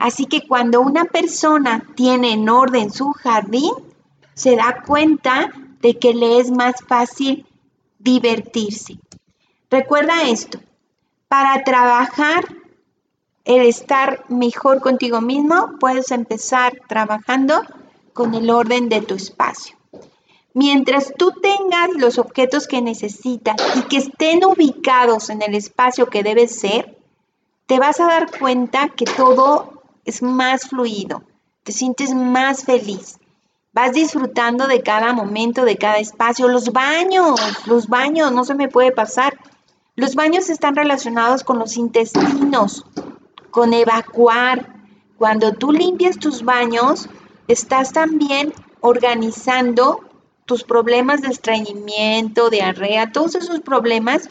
Así 0.00 0.24
que 0.24 0.48
cuando 0.48 0.80
una 0.80 1.04
persona 1.04 1.84
tiene 1.94 2.32
en 2.32 2.48
orden 2.48 2.90
su 2.90 3.12
jardín, 3.12 3.70
se 4.32 4.56
da 4.56 4.82
cuenta 4.86 5.52
de 5.82 5.98
que 5.98 6.14
le 6.14 6.40
es 6.40 6.50
más 6.50 6.76
fácil 6.88 7.46
divertirse. 7.98 8.98
Recuerda 9.70 10.22
esto, 10.22 10.58
para 11.28 11.62
trabajar 11.64 12.46
el 13.44 13.66
estar 13.66 14.24
mejor 14.30 14.80
contigo 14.80 15.20
mismo, 15.20 15.72
puedes 15.78 16.10
empezar 16.12 16.80
trabajando 16.88 17.60
con 18.14 18.34
el 18.34 18.48
orden 18.48 18.88
de 18.88 19.02
tu 19.02 19.16
espacio. 19.16 19.76
Mientras 20.54 21.12
tú 21.18 21.32
tengas 21.42 21.90
los 21.90 22.16
objetos 22.16 22.66
que 22.66 22.80
necesitas 22.80 23.56
y 23.76 23.82
que 23.82 23.98
estén 23.98 24.46
ubicados 24.46 25.28
en 25.28 25.42
el 25.42 25.54
espacio 25.54 26.06
que 26.06 26.22
debe 26.22 26.48
ser, 26.48 26.96
te 27.66 27.78
vas 27.78 28.00
a 28.00 28.06
dar 28.06 28.30
cuenta 28.38 28.88
que 28.88 29.04
todo 29.04 29.79
es 30.04 30.22
más 30.22 30.68
fluido, 30.68 31.22
te 31.62 31.72
sientes 31.72 32.14
más 32.14 32.64
feliz. 32.64 33.18
Vas 33.72 33.92
disfrutando 33.92 34.66
de 34.66 34.82
cada 34.82 35.12
momento, 35.12 35.64
de 35.64 35.76
cada 35.76 35.98
espacio. 35.98 36.48
Los 36.48 36.72
baños, 36.72 37.40
los 37.66 37.86
baños, 37.86 38.32
no 38.32 38.44
se 38.44 38.54
me 38.54 38.68
puede 38.68 38.90
pasar. 38.90 39.38
Los 39.94 40.16
baños 40.16 40.50
están 40.50 40.74
relacionados 40.74 41.44
con 41.44 41.58
los 41.58 41.76
intestinos, 41.76 42.84
con 43.50 43.72
evacuar. 43.72 44.74
Cuando 45.18 45.52
tú 45.52 45.70
limpias 45.70 46.18
tus 46.18 46.42
baños, 46.42 47.08
estás 47.46 47.92
también 47.92 48.52
organizando 48.80 50.00
tus 50.46 50.64
problemas 50.64 51.22
de 51.22 51.28
estreñimiento, 51.28 52.50
diarrea, 52.50 53.12
todos 53.12 53.36
esos 53.36 53.60
problemas. 53.60 54.30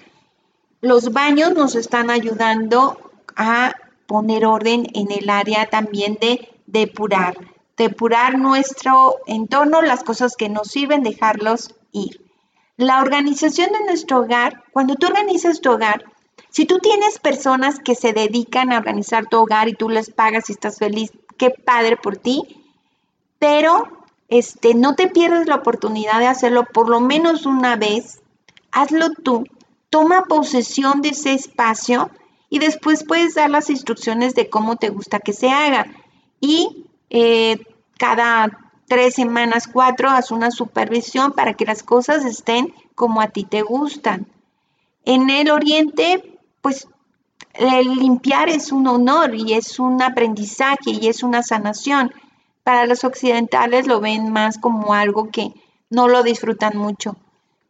Los 0.82 1.13
baños 1.13 1.53
nos 1.53 1.76
están 1.76 2.09
ayudando 2.09 2.97
a 3.38 3.74
poner 4.10 4.43
orden 4.43 4.88
en 4.95 5.12
el 5.12 5.30
área 5.30 5.68
también 5.68 6.18
de 6.20 6.49
depurar, 6.66 7.38
depurar 7.78 8.39
nuestro 8.39 9.18
entorno, 9.28 9.84
las 9.84 10.03
cosas 10.03 10.36
que 10.36 10.49
nos 10.49 10.70
sirven, 10.70 11.03
dejarlos 11.03 11.76
ir. 11.91 12.20
La 12.76 13.01
organización 13.03 13.72
de 13.72 13.86
nuestro 13.86 14.22
hogar, 14.22 14.64
cuando 14.72 14.95
tú 14.95 15.05
organizas 15.05 15.62
tu 15.62 15.72
hogar, 15.72 16.05
si 16.49 16.66
tú 16.66 16.80
tienes 16.80 17.20
personas 17.20 17.78
que 17.78 17.93
se 17.93 18.12
dedican 18.12 18.72
a 18.74 18.80
organizar 18.80 19.28
tu 19.28 19.38
hogar 19.38 19.70
y 19.70 19.76
tú 19.76 19.89
les 19.89 20.10
pagas 20.10 20.49
y 20.49 20.53
estás 20.53 20.80
feliz, 20.80 21.12
qué 21.38 21.51
padre 21.51 21.95
por 21.95 22.18
ti, 22.18 22.64
pero 23.38 24.07
este, 24.28 24.74
no 24.74 24.95
te 24.95 25.07
pierdas 25.07 25.47
la 25.47 25.57
oportunidad 25.57 26.18
de 26.18 26.28
hacerlo 26.28 26.66
por 26.66 26.89
lo 26.89 26.99
menos 26.99 27.45
una 27.45 27.76
vez, 27.76 28.22
hazlo 28.72 29.12
tú, 29.12 29.43
toma 29.91 30.24
posesión 30.24 31.03
de 31.03 31.10
ese 31.10 31.34
espacio 31.34 32.10
y 32.50 32.60
después 32.60 33.04
puedes 33.04 33.36
dar 33.36 33.50
las 33.50 33.70
instrucciones 33.70 34.36
de 34.36 34.50
cómo 34.50 34.76
te 34.76 34.89
gusta 34.89 35.20
que 35.20 35.34
se 35.34 35.50
haga. 35.50 35.86
Y 36.39 36.86
eh, 37.10 37.66
cada 37.97 38.72
tres 38.88 39.16
semanas, 39.16 39.68
cuatro, 39.72 40.10
haz 40.10 40.32
una 40.32 40.52
supervisión 40.52 41.34
para 41.34 41.54
que 41.54 41.66
las 41.66 41.84
cosas 41.84 42.26
estén 42.26 42.74
como 42.95 43.22
a 43.22 43.28
ti 43.28 43.43
te 43.43 43.62
gustan. 43.62 44.28
En 45.06 45.30
el 45.30 45.52
oriente, 45.52 46.39
pues 46.62 46.88
el 47.54 47.95
limpiar 47.95 48.50
es 48.50 48.72
un 48.72 48.88
honor 48.88 49.36
y 49.36 49.54
es 49.54 49.80
un 49.80 50.02
aprendizaje 50.02 50.91
y 50.91 51.08
es 51.08 51.24
una 51.24 51.43
sanación. 51.43 52.12
Para 52.64 52.86
los 52.86 53.04
occidentales 53.04 53.88
lo 53.88 54.00
ven 54.00 54.32
más 54.32 54.58
como 54.58 54.93
algo 54.93 55.30
que 55.30 55.54
no 55.89 56.08
lo 56.08 56.24
disfrutan 56.24 56.78
mucho. 56.78 57.16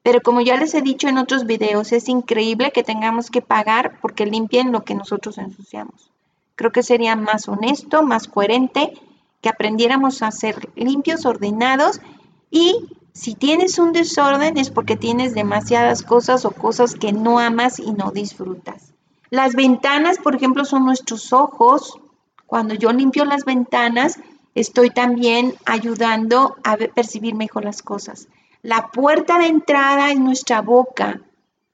Pero 0.10 0.22
como 0.22 0.41
ya 0.41 0.57
les 0.57 0.74
he 0.74 0.82
dicho 0.82 1.07
en 1.07 1.20
otros 1.20 1.45
videos, 1.45 1.91
es 1.91 2.10
increíble 2.10 2.72
que 2.72 2.82
tengamos 2.82 3.30
que 3.30 3.43
pagar 3.43 3.99
porque 4.01 4.26
limpien 4.26 4.72
lo 4.72 4.84
que 4.84 4.95
nosotros 4.95 5.38
ensuciamos. 5.38 6.10
Creo 6.55 6.72
que 6.72 6.82
sería 6.82 7.16
más 7.16 7.47
honesto, 7.47 8.01
más 8.01 8.28
coherente 8.28 8.95
que 9.39 9.49
aprendiéramos 9.49 10.24
a 10.24 10.32
ser 10.32 10.68
limpios, 10.76 11.28
ordenados 11.28 12.01
y 12.49 12.88
si 13.14 13.36
tienes 13.36 13.78
un 13.78 13.91
desorden 13.91 14.57
es 14.57 14.72
porque 14.72 14.97
tienes 14.97 15.36
demasiadas 15.36 16.01
cosas 16.01 16.43
o 16.43 16.49
cosas 16.49 16.95
que 16.95 17.14
no 17.14 17.38
amas 17.38 17.78
y 17.78 17.91
no 17.91 18.10
disfrutas. 18.10 18.93
Las 19.30 19.53
ventanas, 19.53 20.18
por 20.18 20.36
ejemplo, 20.36 20.66
son 20.66 20.86
nuestros 20.86 21.34
ojos. 21.34 21.99
Cuando 22.47 22.74
yo 22.74 22.91
limpio 22.91 23.26
las 23.26 23.45
ventanas, 23.45 24.20
estoy 24.55 24.89
también 24.89 25.53
ayudando 25.68 26.55
a 26.64 26.78
percibir 26.78 27.36
mejor 27.36 27.64
las 27.64 27.84
cosas. 27.84 28.28
La 28.62 28.88
puerta 28.88 29.39
de 29.39 29.47
entrada 29.47 30.12
es 30.12 30.20
nuestra 30.20 30.62
boca. 30.62 31.22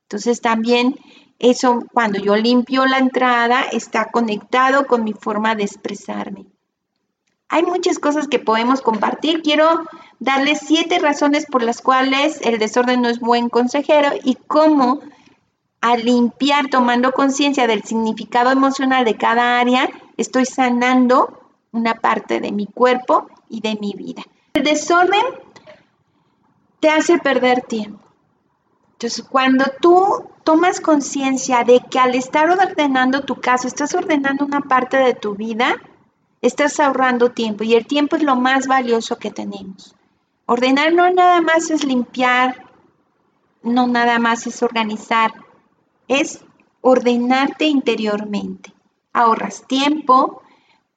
Entonces 0.04 0.42
también 0.42 0.96
eso, 1.40 1.84
cuando 1.94 2.20
yo 2.20 2.36
limpio 2.36 2.86
la 2.86 3.00
entrada, 3.00 3.62
está 3.72 4.12
conectado 4.12 4.86
con 4.88 5.04
mi 5.04 5.14
forma 5.14 5.56
de 5.56 5.64
expresarme. 5.64 6.46
Hay 7.50 7.64
muchas 7.64 8.00
cosas 8.00 8.28
que 8.28 8.40
podemos 8.40 8.82
compartir. 8.82 9.42
Quiero 9.42 9.84
darles 10.20 10.60
siete 10.66 11.00
razones 11.00 11.46
por 11.46 11.64
las 11.64 11.82
cuales 11.82 12.40
el 12.42 12.60
desorden 12.60 13.02
no 13.02 13.10
es 13.10 13.20
buen 13.20 13.50
consejero 13.50 14.10
y 14.24 14.36
cómo 14.36 15.02
al 15.82 16.04
limpiar, 16.04 16.70
tomando 16.70 17.12
conciencia 17.12 17.68
del 17.68 17.84
significado 17.84 18.50
emocional 18.50 19.06
de 19.06 19.18
cada 19.18 19.60
área, 19.60 19.88
estoy 20.18 20.46
sanando 20.46 21.40
una 21.72 21.94
parte 21.96 22.40
de 22.40 22.52
mi 22.52 22.66
cuerpo 22.66 23.28
y 23.50 23.62
de 23.62 23.76
mi 23.80 23.94
vida. 23.94 24.24
El 24.56 24.64
desorden 24.64 25.24
te 26.86 26.92
hace 26.92 27.18
perder 27.18 27.62
tiempo. 27.64 28.06
Entonces, 28.92 29.26
cuando 29.28 29.66
tú 29.82 30.30
tomas 30.44 30.80
conciencia 30.80 31.64
de 31.64 31.80
que 31.80 31.98
al 31.98 32.14
estar 32.14 32.48
ordenando 32.48 33.22
tu 33.22 33.42
casa, 33.42 33.68
estás 33.68 33.96
ordenando 33.96 34.46
una 34.46 34.62
parte 34.62 34.98
de 34.98 35.16
tu 35.16 35.34
vida, 35.34 35.82
estás 36.44 36.80
ahorrando 36.80 37.32
tiempo 37.32 37.64
y 37.64 37.74
el 37.74 37.88
tiempo 37.88 38.18
es 38.18 38.22
lo 38.22 38.36
más 38.36 38.68
valioso 38.68 39.18
que 39.18 39.32
tenemos. 39.32 39.96
Ordenar 40.46 40.94
no 40.94 41.10
nada 41.10 41.42
más 41.42 41.72
es 41.72 41.84
limpiar, 41.84 42.70
no 43.64 43.88
nada 43.88 44.20
más 44.20 44.46
es 44.46 44.62
organizar, 44.62 45.34
es 46.08 46.46
ordenarte 46.82 47.66
interiormente. 47.66 48.76
Ahorras 49.12 49.66
tiempo, 49.66 50.44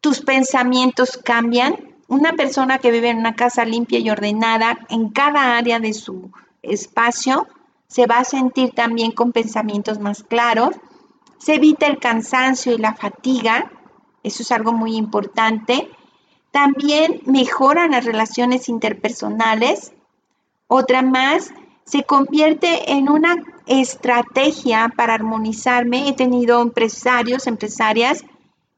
tus 0.02 0.20
pensamientos 0.20 1.16
cambian. 1.16 1.87
Una 2.08 2.32
persona 2.32 2.78
que 2.78 2.90
vive 2.90 3.10
en 3.10 3.18
una 3.18 3.36
casa 3.36 3.64
limpia 3.64 4.00
y 4.00 4.10
ordenada 4.10 4.78
en 4.88 5.10
cada 5.10 5.56
área 5.56 5.78
de 5.78 5.92
su 5.92 6.32
espacio 6.62 7.46
se 7.86 8.06
va 8.06 8.18
a 8.18 8.24
sentir 8.24 8.72
también 8.72 9.12
con 9.12 9.32
pensamientos 9.32 10.00
más 10.00 10.24
claros. 10.24 10.74
Se 11.38 11.54
evita 11.54 11.86
el 11.86 11.98
cansancio 11.98 12.72
y 12.74 12.78
la 12.78 12.94
fatiga 12.94 13.70
eso 14.22 14.42
es 14.42 14.52
algo 14.52 14.72
muy 14.72 14.96
importante. 14.96 15.88
También 16.50 17.20
mejoran 17.24 17.92
las 17.92 18.04
relaciones 18.04 18.68
interpersonales. 18.68 19.92
Otra 20.66 21.02
más, 21.02 21.52
se 21.84 22.02
convierte 22.02 22.92
en 22.92 23.08
una 23.08 23.36
estrategia 23.66 24.92
para 24.96 25.14
armonizarme. 25.14 26.08
He 26.08 26.12
tenido 26.12 26.60
empresarios, 26.60 27.46
empresarias 27.46 28.24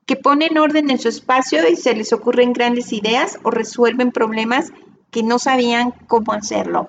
que 0.06 0.16
ponen 0.16 0.58
orden 0.58 0.90
en 0.90 0.98
su 0.98 1.08
espacio 1.08 1.68
y 1.68 1.76
se 1.76 1.94
les 1.94 2.12
ocurren 2.12 2.52
grandes 2.52 2.92
ideas 2.92 3.38
o 3.42 3.50
resuelven 3.50 4.10
problemas 4.10 4.72
que 5.10 5.22
no 5.22 5.38
sabían 5.38 5.92
cómo 6.06 6.32
hacerlo. 6.32 6.88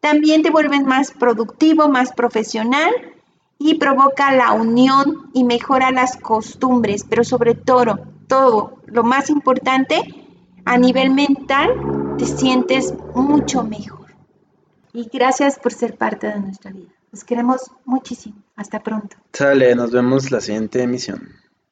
También 0.00 0.42
te 0.42 0.50
vuelven 0.50 0.84
más 0.84 1.12
productivo, 1.12 1.88
más 1.88 2.12
profesional 2.12 2.92
y 3.58 3.74
provoca 3.74 4.34
la 4.34 4.52
unión 4.52 5.30
y 5.32 5.44
mejora 5.44 5.90
las 5.90 6.16
costumbres, 6.16 7.04
pero 7.08 7.24
sobre 7.24 7.54
todo, 7.54 8.00
todo, 8.26 8.78
lo 8.86 9.04
más 9.04 9.30
importante, 9.30 10.02
a 10.64 10.76
nivel 10.76 11.10
mental, 11.10 12.16
te 12.18 12.26
sientes 12.26 12.94
mucho 13.14 13.62
mejor. 13.64 14.14
Y 14.92 15.08
gracias 15.12 15.58
por 15.58 15.72
ser 15.72 15.96
parte 15.96 16.26
de 16.28 16.40
nuestra 16.40 16.70
vida. 16.70 16.92
Los 17.10 17.24
queremos 17.24 17.70
muchísimo. 17.84 18.36
Hasta 18.56 18.80
pronto. 18.80 19.16
Sale, 19.32 19.74
nos 19.74 19.90
vemos 19.90 20.30
la 20.30 20.40
siguiente 20.40 20.82
emisión. 20.82 21.28